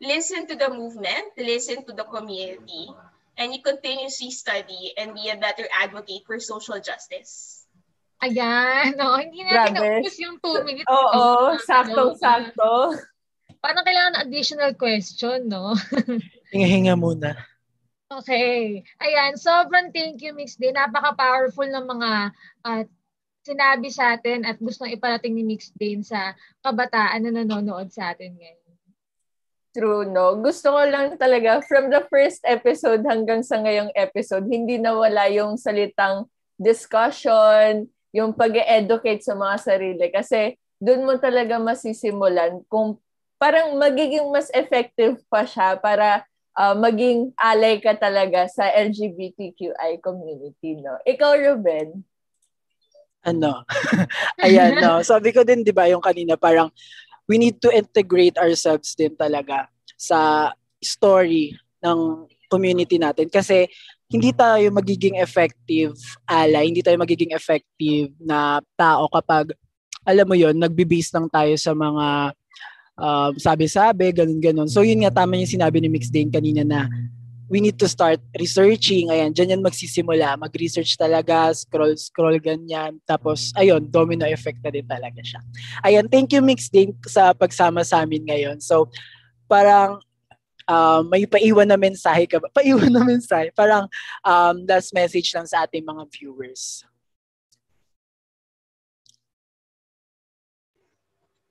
listen 0.00 0.46
to 0.46 0.54
the 0.54 0.70
movement, 0.70 1.34
listen 1.36 1.84
to 1.84 1.92
the 1.92 2.04
community, 2.04 2.90
and 3.36 3.54
you 3.54 3.62
continuously 3.62 4.30
study 4.30 4.94
and 4.96 5.14
be 5.14 5.28
a 5.30 5.36
better 5.36 5.66
advocate 5.78 6.22
for 6.26 6.38
social 6.38 6.80
justice. 6.80 7.57
Ayan, 8.18 8.94
no, 8.98 9.14
hindi 9.18 9.46
natin 9.46 9.78
naubos 9.78 10.16
yung 10.18 10.36
two 10.42 10.58
minutes. 10.66 10.90
Oo, 10.90 11.54
no? 11.54 11.60
saktong-sakto. 11.62 12.98
Parang 13.58 13.86
kailangan 13.86 14.26
additional 14.26 14.74
question, 14.74 15.46
no? 15.46 15.74
Hinga-hinga 16.54 16.94
muna. 16.98 17.34
Okay. 18.08 18.80
Ayan, 19.04 19.36
sobrang 19.36 19.92
thank 19.92 20.24
you, 20.24 20.32
Mix 20.32 20.56
Day. 20.56 20.72
Napaka-powerful 20.72 21.68
ng 21.68 21.86
mga 21.86 22.10
uh, 22.64 22.82
sinabi 23.44 23.88
sa 23.92 24.16
atin 24.16 24.48
at 24.48 24.56
gustong 24.58 24.92
iparating 24.92 25.36
ni 25.36 25.44
Mix 25.44 25.70
Day 25.76 25.98
sa 26.00 26.32
kabataan 26.64 27.28
na 27.28 27.44
nanonood 27.44 27.92
sa 27.92 28.16
atin 28.16 28.34
ngayon. 28.34 28.68
True, 29.76 30.08
no? 30.08 30.40
Gusto 30.40 30.74
ko 30.74 30.80
lang 30.88 31.20
talaga, 31.20 31.60
from 31.62 31.92
the 31.92 32.00
first 32.08 32.40
episode 32.48 33.04
hanggang 33.04 33.44
sa 33.44 33.60
ngayong 33.60 33.92
episode, 33.92 34.48
hindi 34.48 34.80
nawala 34.80 35.28
yung 35.28 35.60
salitang 35.60 36.26
discussion, 36.56 37.86
yung 38.12 38.32
pag 38.32 38.54
educate 38.56 39.20
sa 39.20 39.36
mga 39.36 39.56
sarili. 39.60 40.06
Kasi 40.08 40.56
doon 40.78 41.04
mo 41.04 41.14
talaga 41.18 41.58
masisimulan 41.58 42.62
kung 42.70 42.96
parang 43.38 43.74
magiging 43.78 44.26
mas 44.30 44.50
effective 44.50 45.22
pa 45.30 45.46
siya 45.46 45.78
para 45.78 46.26
uh, 46.58 46.74
maging 46.74 47.30
alay 47.38 47.78
ka 47.78 47.94
talaga 47.94 48.50
sa 48.50 48.66
LGBTQI 48.74 50.02
community, 50.02 50.78
no? 50.82 50.98
Ikaw, 51.06 51.32
Ruben? 51.38 52.02
Ano? 53.22 53.62
Ayan, 54.44 54.82
no? 54.82 55.02
Sabi 55.06 55.30
ko 55.30 55.46
din, 55.46 55.62
di 55.62 55.70
ba, 55.70 55.86
yung 55.86 56.02
kanina, 56.02 56.34
parang 56.34 56.70
we 57.30 57.38
need 57.38 57.62
to 57.62 57.70
integrate 57.70 58.34
ourselves 58.40 58.96
din 58.98 59.14
talaga 59.14 59.70
sa 59.94 60.50
story 60.82 61.54
ng 61.84 62.26
community 62.48 62.96
natin 62.96 63.28
kasi 63.28 63.68
hindi 64.08 64.32
tayo 64.32 64.64
magiging 64.72 65.20
effective 65.20 65.92
ally, 66.24 66.72
hindi 66.72 66.80
tayo 66.80 66.96
magiging 66.96 67.36
effective 67.36 68.08
na 68.16 68.64
tao 68.74 69.04
kapag 69.12 69.52
alam 70.08 70.24
mo 70.24 70.32
yon 70.32 70.56
nagbe-base 70.56 71.12
lang 71.12 71.28
tayo 71.28 71.52
sa 71.60 71.76
mga 71.76 72.32
uh, 72.96 73.30
sabi-sabi, 73.36 74.08
ganun-ganun. 74.16 74.68
So 74.72 74.80
yun 74.80 75.04
nga 75.04 75.12
tama 75.12 75.36
yung 75.36 75.48
sinabi 75.48 75.84
ni 75.84 75.92
Mix 75.92 76.08
Dane 76.08 76.32
kanina 76.32 76.64
na 76.64 76.88
we 77.48 77.60
need 77.60 77.80
to 77.80 77.88
start 77.88 78.20
researching. 78.36 79.08
Ayan, 79.08 79.32
dyan 79.32 79.56
yan 79.56 79.64
magsisimula. 79.64 80.36
Mag-research 80.36 81.00
talaga, 81.00 81.52
scroll, 81.56 81.96
scroll 81.96 82.36
ganyan. 82.36 83.00
Tapos, 83.08 83.56
ayun, 83.56 83.88
domino 83.88 84.28
effect 84.28 84.60
na 84.60 84.68
din 84.68 84.84
talaga 84.84 85.20
siya. 85.24 85.40
Ayan, 85.80 86.06
thank 86.12 86.28
you 86.36 86.44
Mix 86.44 86.68
din 86.68 86.92
sa 87.08 87.32
pagsama 87.32 87.80
sa 87.88 88.04
amin 88.04 88.28
ngayon. 88.28 88.60
So, 88.60 88.92
parang 89.48 90.04
uh, 90.68 91.00
may 91.08 91.24
paiwan 91.24 91.66
na 91.66 91.80
mensahe 91.80 92.28
ka 92.28 92.38
ba? 92.38 92.52
Paiwan 92.58 92.92
na 92.92 93.02
mensahe. 93.02 93.50
Parang 93.56 93.88
um, 94.22 94.56
last 94.68 94.92
message 94.92 95.32
lang 95.32 95.48
sa 95.48 95.64
ating 95.64 95.82
mga 95.82 96.04
viewers. 96.12 96.84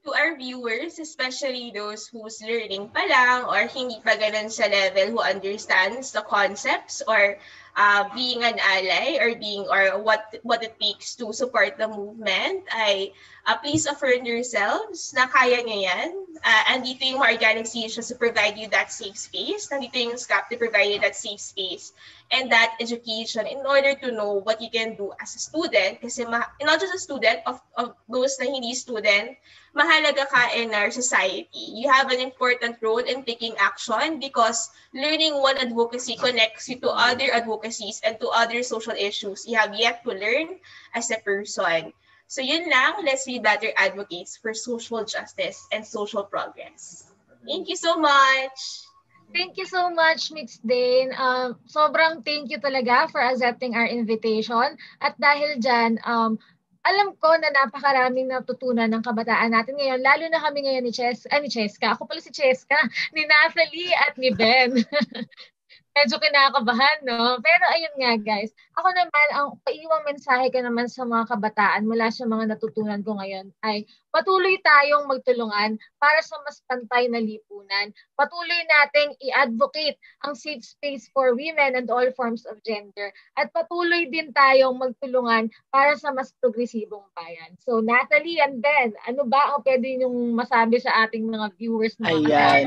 to 0.08 0.15
our 0.15 0.39
viewers, 0.39 1.03
especially 1.03 1.67
those 1.75 2.08
who's 2.08 2.39
learning 2.39 2.88
pa 2.95 3.03
lang 3.12 3.43
or 3.43 3.67
hindi 3.67 3.99
pa 3.99 4.15
ganun 4.15 4.47
sa 4.47 4.71
level 4.71 5.12
who 5.12 5.19
understands 5.19 6.15
the 6.15 6.23
concepts 6.23 7.03
or 7.03 7.36
uh, 7.77 8.09
being 8.13 8.43
an 8.43 8.57
ally 8.57 9.21
or 9.21 9.37
being 9.37 9.63
or 9.69 10.01
what 10.01 10.35
what 10.41 10.65
it 10.65 10.75
takes 10.81 11.15
to 11.15 11.31
support 11.31 11.77
the 11.77 11.87
movement, 11.87 12.65
I 12.73 13.13
uh, 13.45 13.55
please 13.61 13.85
affirm 13.85 14.25
yourselves 14.25 15.13
na 15.13 15.29
kaya 15.29 15.61
nyo 15.61 15.77
yan. 15.85 16.09
Uh, 16.41 16.63
andito 16.73 17.05
yung 17.05 17.21
organic 17.21 17.69
solutions 17.69 18.09
to 18.09 18.17
provide 18.17 18.57
you 18.57 18.67
that 18.73 18.91
safe 18.91 19.15
space. 19.15 19.69
Nandito 19.69 19.95
yung 19.95 20.17
SCAP 20.17 20.49
to 20.49 20.57
provide 20.57 20.89
you 20.89 20.99
that 20.99 21.15
safe 21.15 21.39
space 21.39 21.93
and 22.33 22.51
that 22.51 22.75
education 22.81 23.47
in 23.47 23.63
order 23.63 23.95
to 23.95 24.11
know 24.11 24.43
what 24.43 24.59
you 24.59 24.67
can 24.69 24.97
do 24.99 25.13
as 25.21 25.37
a 25.37 25.41
student. 25.41 26.01
Kasi 26.01 26.27
ma- 26.27 26.51
not 26.59 26.81
just 26.81 26.93
a 26.93 26.99
student, 26.99 27.39
of, 27.47 27.61
of 27.77 27.95
those 28.09 28.35
na 28.41 28.51
hindi 28.51 28.75
student, 28.75 29.37
mahalaga 29.77 30.25
ka 30.27 30.51
in 30.57 30.73
our 30.73 30.91
society. 30.91 31.47
You 31.53 31.87
have 31.93 32.11
an 32.11 32.19
important 32.19 32.81
role 32.81 33.05
in 33.05 33.23
taking 33.23 33.53
action 33.61 34.19
because 34.19 34.69
learning 34.91 35.37
one 35.37 35.57
advocacy 35.57 36.17
connects 36.17 36.67
you 36.67 36.81
to 36.81 36.89
other 36.89 37.29
advocacies 37.67 37.99
and 38.03 38.19
to 38.19 38.27
other 38.32 38.63
social 38.63 38.95
issues 38.95 39.43
you 39.47 39.58
have 39.58 39.75
yet 39.75 40.03
to 40.03 40.12
learn 40.12 40.56
as 40.95 41.12
a 41.12 41.19
person. 41.19 41.91
So 42.27 42.41
yun 42.41 42.69
lang, 42.69 43.03
let's 43.03 43.25
be 43.25 43.39
better 43.39 43.71
advocates 43.75 44.38
for 44.39 44.53
social 44.53 45.03
justice 45.03 45.67
and 45.71 45.86
social 45.86 46.23
progress. 46.23 47.12
Thank 47.43 47.67
you 47.67 47.75
so 47.75 47.95
much! 47.99 48.88
Thank 49.36 49.60
you 49.60 49.67
so 49.67 49.91
much, 49.91 50.32
Mix 50.32 50.60
Dane. 50.63 51.12
Um, 51.12 51.60
sobrang 51.67 52.23
thank 52.23 52.47
you 52.47 52.63
talaga 52.63 53.12
for 53.12 53.19
accepting 53.19 53.75
our 53.75 53.88
invitation. 53.88 54.80
At 55.03 55.19
dahil 55.19 55.60
dyan, 55.60 55.99
um, 56.08 56.39
alam 56.88 57.12
ko 57.19 57.36
na 57.36 57.51
napakaraming 57.51 58.32
natutunan 58.32 58.88
ng 58.88 59.03
kabataan 59.03 59.51
natin 59.51 59.75
ngayon, 59.75 59.99
lalo 59.99 60.32
na 60.32 60.39
kami 60.39 60.63
ngayon 60.63 60.84
ni 60.88 60.95
Ches, 60.95 61.27
ah, 61.27 61.43
ni 61.43 61.51
Cheska. 61.51 61.91
Ako 61.91 62.08
pala 62.08 62.23
si 62.23 62.32
Cheska, 62.32 62.80
ni 63.12 63.27
Nathalie 63.27 63.91
at 63.91 64.15
ni 64.15 64.32
Ben. 64.32 64.80
medyo 65.97 66.21
kinakabahan, 66.21 67.01
no? 67.10 67.41
Pero 67.41 67.63
ayun 67.73 67.95
nga, 67.97 68.13
guys. 68.21 68.53
Ako 68.77 68.86
naman, 68.93 69.27
ang 69.33 69.57
paiwang 69.65 70.05
mensahe 70.05 70.53
ko 70.53 70.62
naman 70.62 70.86
sa 70.86 71.01
mga 71.10 71.25
kabataan 71.33 71.89
mula 71.89 72.13
sa 72.13 72.29
mga 72.29 72.53
natutunan 72.53 73.01
ko 73.01 73.17
ngayon 73.17 73.49
ay 73.65 73.89
patuloy 74.13 74.62
tayong 74.62 75.10
magtulungan 75.10 75.81
para 75.97 76.21
sa 76.21 76.38
mas 76.45 76.62
pantay 76.69 77.10
na 77.10 77.17
lipunan. 77.17 77.89
Patuloy 78.13 78.62
nating 78.69 79.17
i-advocate 79.25 79.97
ang 80.21 80.38
safe 80.38 80.62
space 80.62 81.10
for 81.10 81.33
women 81.33 81.73
and 81.73 81.89
all 81.89 82.05
forms 82.13 82.45
of 82.45 82.62
gender. 82.62 83.10
At 83.33 83.49
patuloy 83.49 84.05
din 84.13 84.29
tayong 84.29 84.77
magtulungan 84.77 85.49
para 85.73 85.97
sa 85.97 86.13
mas 86.13 86.29
progresibong 86.38 87.10
bayan. 87.17 87.57
So, 87.65 87.81
Natalie 87.81 88.38
and 88.38 88.62
Ben, 88.62 88.93
ano 89.10 89.25
ba 89.25 89.57
ang 89.57 89.65
pwede 89.65 89.97
niyong 89.97 90.38
masabi 90.38 90.77
sa 90.77 91.10
ating 91.10 91.25
mga 91.25 91.57
viewers? 91.57 91.97
Mga 91.97 92.13
Ayan. 92.29 92.65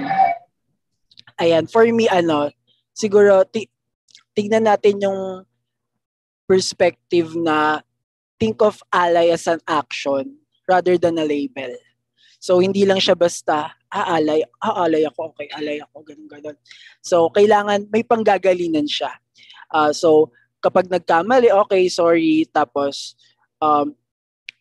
Ayan, 1.41 1.65
for 1.71 1.87
me, 1.89 2.05
ano, 2.11 2.51
siguro 3.01 3.49
t- 3.49 3.73
tignan 4.37 4.69
natin 4.69 5.01
yung 5.01 5.49
perspective 6.45 7.33
na 7.33 7.81
think 8.37 8.61
of 8.61 8.85
ally 8.93 9.33
as 9.33 9.49
an 9.49 9.65
action 9.65 10.37
rather 10.69 11.01
than 11.01 11.17
a 11.17 11.25
label. 11.25 11.73
So, 12.41 12.61
hindi 12.61 12.89
lang 12.89 13.01
siya 13.01 13.17
basta, 13.17 13.77
aalay, 13.93 14.41
aalay 14.65 15.05
ako, 15.05 15.33
okay, 15.37 15.49
alay 15.53 15.77
ako, 15.81 16.05
ganun, 16.05 16.29
ganun. 16.29 16.57
So, 17.05 17.29
kailangan, 17.33 17.93
may 17.93 18.01
panggagalinan 18.01 18.89
siya. 18.89 19.13
Uh, 19.69 19.93
so, 19.93 20.33
kapag 20.65 20.89
nagkamali, 20.89 21.53
okay, 21.53 21.89
sorry, 21.93 22.49
tapos 22.49 23.13
um, 23.61 23.93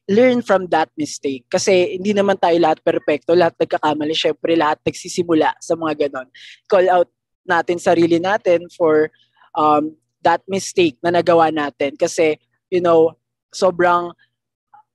learn 0.09 0.41
from 0.41 0.65
that 0.73 0.89
mistake. 0.97 1.45
Kasi 1.47 1.95
hindi 1.95 2.11
naman 2.11 2.35
tayo 2.35 2.57
lahat 2.57 2.81
perfecto, 2.81 3.37
lahat 3.37 3.55
nagkakamali. 3.61 4.11
Syempre, 4.17 4.57
lahat 4.57 4.81
nagsisimula 4.81 5.53
sa 5.61 5.77
mga 5.77 6.09
ganon. 6.09 6.27
Call 6.65 6.89
out 6.89 7.07
natin 7.47 7.77
sarili 7.81 8.17
natin 8.21 8.67
for 8.73 9.09
um, 9.55 9.95
that 10.23 10.43
mistake 10.47 10.99
na 11.03 11.13
nagawa 11.15 11.49
natin. 11.49 11.95
Kasi, 11.95 12.37
you 12.67 12.83
know, 12.83 13.15
sobrang 13.53 14.11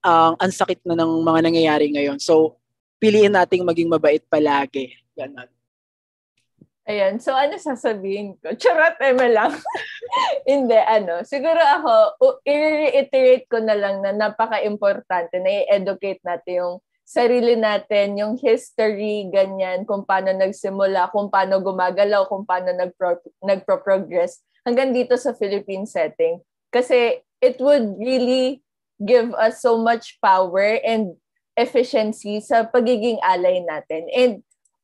ang 0.05 0.37
uh, 0.37 0.43
ang 0.43 0.53
sakit 0.53 0.85
na 0.85 0.97
ng 1.01 1.25
mga 1.25 1.41
nangyayari 1.49 1.89
ngayon. 1.89 2.21
So, 2.21 2.61
piliin 3.01 3.33
nating 3.33 3.65
maging 3.65 3.89
mabait 3.89 4.21
palagi. 4.29 4.93
Ganon. 5.17 5.49
Ayan. 6.85 7.17
So, 7.17 7.33
ano 7.33 7.57
sasabihin 7.57 8.37
ko? 8.45 8.53
Charot, 8.61 9.01
eme 9.01 9.33
lang. 9.33 9.57
Hindi, 10.49 10.77
ano. 10.77 11.25
Siguro 11.25 11.57
ako, 11.57 12.21
i-reiterate 12.45 13.49
ko 13.49 13.57
na 13.65 13.73
lang 13.73 14.05
na 14.05 14.13
napaka-importante 14.13 15.41
na 15.41 15.65
i-educate 15.65 16.21
natin 16.21 16.53
yung 16.61 16.75
sarili 17.05 17.55
natin, 17.55 18.17
yung 18.17 18.41
history, 18.41 19.29
ganyan, 19.29 19.85
kung 19.85 20.03
paano 20.09 20.33
nagsimula, 20.33 21.13
kung 21.13 21.29
paano 21.29 21.61
gumagalaw, 21.61 22.27
kung 22.27 22.49
paano 22.49 22.73
nagpro- 22.73 23.23
nagpro-progress 23.45 24.41
hanggang 24.65 24.97
dito 24.97 25.15
sa 25.21 25.37
Philippine 25.37 25.85
setting. 25.85 26.41
Kasi 26.73 27.21
it 27.45 27.61
would 27.61 28.01
really 28.01 28.65
give 28.97 29.37
us 29.37 29.61
so 29.61 29.77
much 29.77 30.17
power 30.25 30.81
and 30.81 31.15
efficiency 31.55 32.41
sa 32.41 32.67
pagiging 32.67 33.21
alay 33.23 33.63
natin. 33.63 34.09
And 34.11 34.33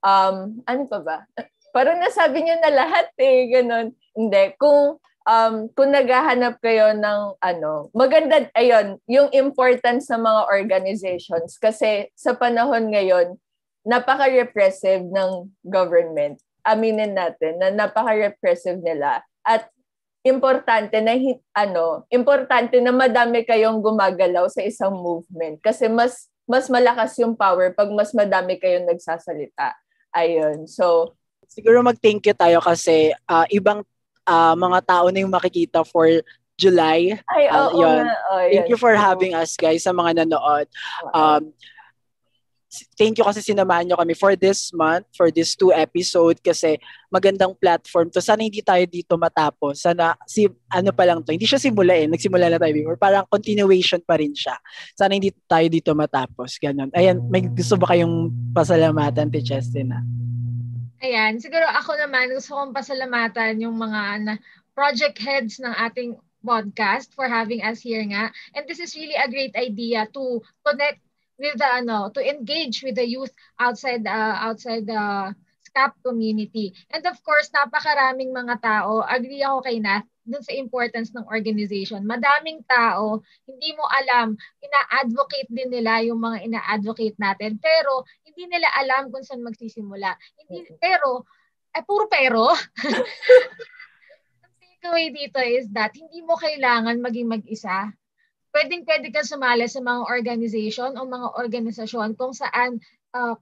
um, 0.04 0.60
ano 0.68 0.86
pa 0.86 1.00
ba? 1.00 1.18
parang 1.74 1.98
nasabi 1.98 2.44
niyo 2.44 2.60
na 2.60 2.70
lahat 2.70 3.10
eh, 3.18 3.48
ganun. 3.50 3.96
Hindi, 4.14 4.42
kung 4.58 4.98
um, 5.30 5.70
kung 5.78 5.94
naghahanap 5.94 6.58
kayo 6.58 6.90
ng 6.90 7.38
ano, 7.38 7.86
maganda, 7.94 8.50
ayun, 8.58 8.98
yung 9.06 9.30
importance 9.30 10.10
ng 10.10 10.26
mga 10.26 10.42
organizations 10.50 11.54
kasi 11.62 12.10
sa 12.18 12.34
panahon 12.34 12.90
ngayon, 12.90 13.38
napaka-repressive 13.86 15.06
ng 15.06 15.48
government. 15.62 16.42
Aminin 16.66 17.14
natin 17.14 17.62
na 17.62 17.70
napaka-repressive 17.70 18.82
nila. 18.82 19.22
At 19.46 19.70
importante 20.26 21.00
na 21.00 21.16
ano, 21.56 22.04
importante 22.12 22.76
na 22.82 22.92
madami 22.92 23.46
kayong 23.46 23.80
gumagalaw 23.80 24.52
sa 24.52 24.60
isang 24.60 24.92
movement 24.92 25.64
kasi 25.64 25.88
mas 25.88 26.28
mas 26.44 26.68
malakas 26.68 27.16
yung 27.22 27.32
power 27.32 27.72
pag 27.72 27.88
mas 27.94 28.12
madami 28.12 28.60
kayong 28.60 28.84
nagsasalita. 28.84 29.72
Ayun. 30.12 30.66
So, 30.66 31.14
siguro 31.46 31.80
mag-thank 31.80 32.26
you 32.26 32.36
tayo 32.36 32.58
kasi 32.60 33.14
uh, 33.30 33.46
ibang 33.48 33.86
uh, 34.26 34.54
mga 34.56 34.78
tao 34.84 35.06
na 35.08 35.20
yung 35.22 35.32
makikita 35.32 35.84
for 35.86 36.08
July. 36.60 37.16
Ay, 37.32 37.48
uh, 37.48 37.72
yun. 37.72 38.04
Oh, 38.04 38.44
thank 38.52 38.68
you 38.68 38.76
for 38.76 38.92
having 38.92 39.32
us 39.32 39.56
guys 39.56 39.88
sa 39.88 39.96
mga 39.96 40.24
nanood. 40.24 40.68
Um, 41.16 41.56
thank 42.94 43.18
you 43.18 43.24
kasi 43.26 43.42
sinamahan 43.42 43.88
nyo 43.88 43.96
kami 43.98 44.14
for 44.14 44.36
this 44.38 44.70
month, 44.76 45.08
for 45.16 45.32
this 45.32 45.58
two 45.58 45.74
episode 45.74 46.38
kasi 46.44 46.78
magandang 47.10 47.56
platform 47.58 48.12
to. 48.12 48.22
Sana 48.22 48.46
hindi 48.46 48.62
tayo 48.62 48.84
dito 48.86 49.18
matapos. 49.18 49.82
Sana 49.82 50.14
si 50.28 50.46
ano 50.70 50.92
pa 50.94 51.08
lang 51.08 51.24
to. 51.24 51.34
Hindi 51.34 51.48
siya 51.48 51.58
simula 51.58 51.96
eh. 51.96 52.06
Nagsimula 52.06 52.46
na 52.52 52.60
tayo 52.60 52.72
before. 52.76 53.00
Parang 53.00 53.26
continuation 53.26 53.98
pa 54.04 54.20
rin 54.20 54.36
siya. 54.36 54.54
Sana 54.94 55.16
hindi 55.16 55.34
tayo 55.48 55.66
dito 55.66 55.90
matapos. 55.96 56.60
Ganon. 56.62 56.92
Ayan, 56.94 57.18
may 57.26 57.42
gusto 57.48 57.74
ba 57.80 57.90
kayong 57.90 58.30
pasalamatan, 58.54 59.32
ti 59.32 59.42
Chestina? 59.42 59.98
Ayan, 61.00 61.40
siguro 61.40 61.64
ako 61.64 61.96
naman 61.96 62.28
gusto 62.36 62.52
kong 62.52 62.76
pasalamatan 62.76 63.56
yung 63.64 63.76
mga 63.80 64.02
na, 64.20 64.34
project 64.76 65.16
heads 65.16 65.56
ng 65.60 65.72
ating 65.72 66.16
podcast 66.44 67.12
for 67.16 67.24
having 67.28 67.60
us 67.64 67.80
here 67.80 68.04
nga. 68.04 68.28
And 68.52 68.64
this 68.68 68.80
is 68.80 68.92
really 68.96 69.16
a 69.16 69.28
great 69.28 69.56
idea 69.56 70.08
to 70.12 70.44
connect 70.64 71.00
with 71.40 71.56
the 71.56 71.68
ano, 71.68 72.12
to 72.12 72.20
engage 72.20 72.84
with 72.84 73.00
the 73.00 73.08
youth 73.08 73.32
outside 73.56 74.04
uh, 74.04 74.36
outside 74.44 74.84
the 74.84 75.32
SCAP 75.68 75.96
community. 76.04 76.76
And 76.92 77.04
of 77.08 77.16
course, 77.24 77.48
napakaraming 77.48 78.36
mga 78.36 78.60
tao, 78.60 79.00
agree 79.04 79.40
ako 79.40 79.64
kay 79.64 79.80
Nat, 79.80 80.04
dun 80.30 80.46
sa 80.46 80.54
importance 80.54 81.10
ng 81.10 81.26
organization. 81.26 82.06
Madaming 82.06 82.62
tao, 82.64 83.20
hindi 83.44 83.74
mo 83.74 83.82
alam, 83.90 84.38
ina-advocate 84.62 85.50
din 85.50 85.68
nila 85.74 86.00
yung 86.06 86.22
mga 86.22 86.46
ina-advocate 86.46 87.18
natin, 87.18 87.58
pero 87.58 88.06
hindi 88.22 88.46
nila 88.46 88.70
alam 88.78 89.10
kung 89.10 89.26
saan 89.26 89.42
magsisimula. 89.42 90.14
Hindi, 90.38 90.70
pero, 90.78 91.26
eh, 91.74 91.82
puro 91.82 92.06
pero. 92.06 92.54
Ang 94.46 94.54
takeaway 94.56 95.10
dito 95.10 95.42
is 95.42 95.66
that 95.74 95.90
hindi 95.98 96.22
mo 96.22 96.38
kailangan 96.38 97.02
maging 97.02 97.28
mag-isa. 97.28 97.90
Pwedeng 98.50 98.82
pwede 98.86 99.10
kang 99.14 99.26
sumali 99.26 99.66
sa 99.66 99.78
mga 99.82 100.10
organization 100.10 100.94
o 100.98 101.06
mga 101.06 101.38
organisasyon 101.38 102.18
kung 102.18 102.34
saan 102.34 102.82
uh, 103.14 103.34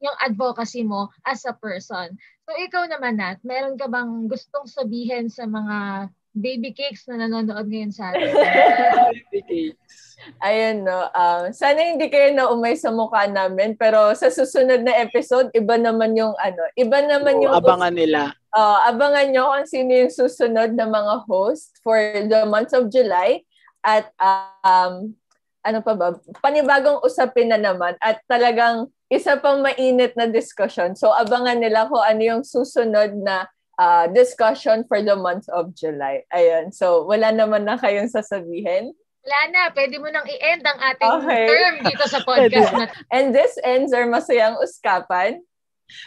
yung 0.00 0.16
advocacy 0.24 0.82
mo 0.82 1.12
as 1.28 1.44
a 1.44 1.54
person. 1.54 2.16
So 2.50 2.58
ikaw 2.58 2.82
naman, 2.90 3.14
Nat, 3.14 3.38
meron 3.46 3.78
ka 3.78 3.86
bang 3.86 4.26
gustong 4.26 4.66
sabihin 4.66 5.30
sa 5.30 5.46
mga 5.46 6.10
baby 6.34 6.74
cakes 6.74 7.06
na 7.06 7.22
nanonood 7.22 7.70
ngayon 7.70 7.94
sa 7.94 8.10
atin? 8.10 8.26
baby 9.14 9.40
cakes. 9.46 10.18
Ayun, 10.42 10.82
no. 10.82 11.06
Um, 11.14 11.54
sana 11.54 11.78
hindi 11.78 12.10
kayo 12.10 12.34
na 12.34 12.50
umay 12.50 12.74
sa 12.74 12.90
mukha 12.90 13.30
namin, 13.30 13.78
pero 13.78 14.10
sa 14.18 14.34
susunod 14.34 14.82
na 14.82 14.98
episode, 14.98 15.46
iba 15.54 15.78
naman 15.78 16.18
yung 16.18 16.34
ano, 16.42 16.66
iba 16.74 16.98
naman 17.06 17.38
yung... 17.38 17.54
abangan 17.54 17.94
nila. 17.94 18.34
Uh, 18.50 18.82
abangan 18.82 19.30
nyo 19.30 19.54
kung 19.54 19.70
sino 19.70 19.90
yung 19.94 20.10
susunod 20.10 20.74
na 20.74 20.90
mga 20.90 21.30
host 21.30 21.78
for 21.86 22.02
the 22.02 22.42
month 22.50 22.74
of 22.74 22.90
July. 22.90 23.46
At 23.86 24.10
um, 24.18 25.14
ano 25.62 25.78
pa 25.86 25.94
ba, 25.94 26.18
panibagong 26.42 26.98
usapin 27.06 27.54
na 27.54 27.62
naman 27.62 27.94
at 28.02 28.18
talagang 28.26 28.90
isa 29.10 29.36
pang 29.42 29.58
mainit 29.58 30.14
na 30.14 30.30
discussion. 30.30 30.94
So 30.94 31.10
abangan 31.10 31.58
nila 31.58 31.90
kung 31.90 32.00
ano 32.00 32.22
yung 32.22 32.42
susunod 32.46 33.18
na 33.18 33.50
uh, 33.74 34.06
discussion 34.14 34.86
for 34.86 35.02
the 35.02 35.18
month 35.18 35.50
of 35.50 35.74
July. 35.74 36.22
Ayun. 36.30 36.70
So 36.70 37.04
wala 37.10 37.34
naman 37.34 37.66
na 37.66 37.74
kayong 37.74 38.08
sasabihin. 38.08 38.94
Wala 39.20 39.40
na. 39.52 39.62
Pwede 39.74 39.98
mo 39.98 40.08
nang 40.08 40.24
i-end 40.24 40.62
ang 40.64 40.78
ating 40.80 41.12
okay. 41.20 41.44
term 41.50 41.74
dito 41.84 42.04
sa 42.08 42.20
podcast. 42.24 42.72
na. 42.72 42.86
And 43.12 43.34
this 43.34 43.58
ends 43.60 43.92
our 43.92 44.06
masayang 44.06 44.56
uskapan. 44.62 45.42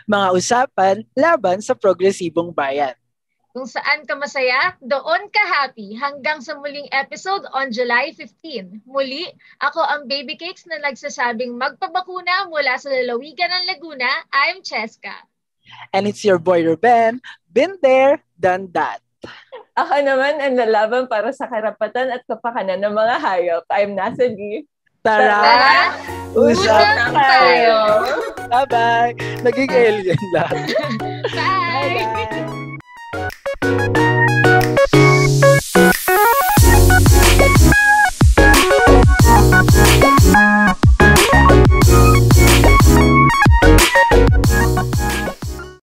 Mga 0.08 0.28
usapan 0.34 0.96
laban 1.14 1.60
sa 1.60 1.76
progresibong 1.76 2.56
bayan. 2.56 2.96
Kung 3.54 3.70
saan 3.70 4.02
ka 4.10 4.18
masaya, 4.18 4.74
doon 4.82 5.30
ka 5.30 5.44
happy. 5.46 5.94
Hanggang 5.94 6.42
sa 6.42 6.58
muling 6.58 6.90
episode 6.90 7.46
on 7.54 7.70
July 7.70 8.10
15. 8.18 8.82
Muli, 8.90 9.30
ako 9.62 9.78
ang 9.78 10.10
Baby 10.10 10.42
Cakes 10.42 10.66
na 10.66 10.82
nagsasabing 10.82 11.54
magpabakuna 11.54 12.50
mula 12.50 12.82
sa 12.82 12.90
lalawigan 12.90 13.54
ng 13.54 13.66
Laguna. 13.70 14.10
I'm 14.34 14.66
Cheska. 14.66 15.14
And 15.94 16.10
it's 16.10 16.26
your 16.26 16.42
boy 16.42 16.66
Ruben. 16.66 17.22
Been 17.54 17.78
there, 17.86 18.26
done 18.42 18.74
that. 18.74 19.06
Ako 19.78 20.02
naman 20.02 20.42
ang 20.42 20.58
lalaban 20.58 21.06
para 21.06 21.30
sa 21.30 21.46
karapatan 21.46 22.10
at 22.10 22.26
kapakanan 22.26 22.82
ng 22.82 22.94
mga 22.94 23.16
hayop. 23.22 23.64
I'm 23.70 23.94
Nasa. 23.94 24.34
Tara! 25.06 25.40
Tara 25.46 25.74
usap 26.34 26.86
tayo! 27.14 27.78
Bye-bye! 28.50 29.14
Naging 29.46 29.70
alien 29.70 30.24
lang. 30.34 30.54
Bye! 31.38 32.02
Bye-bye. 32.02 32.53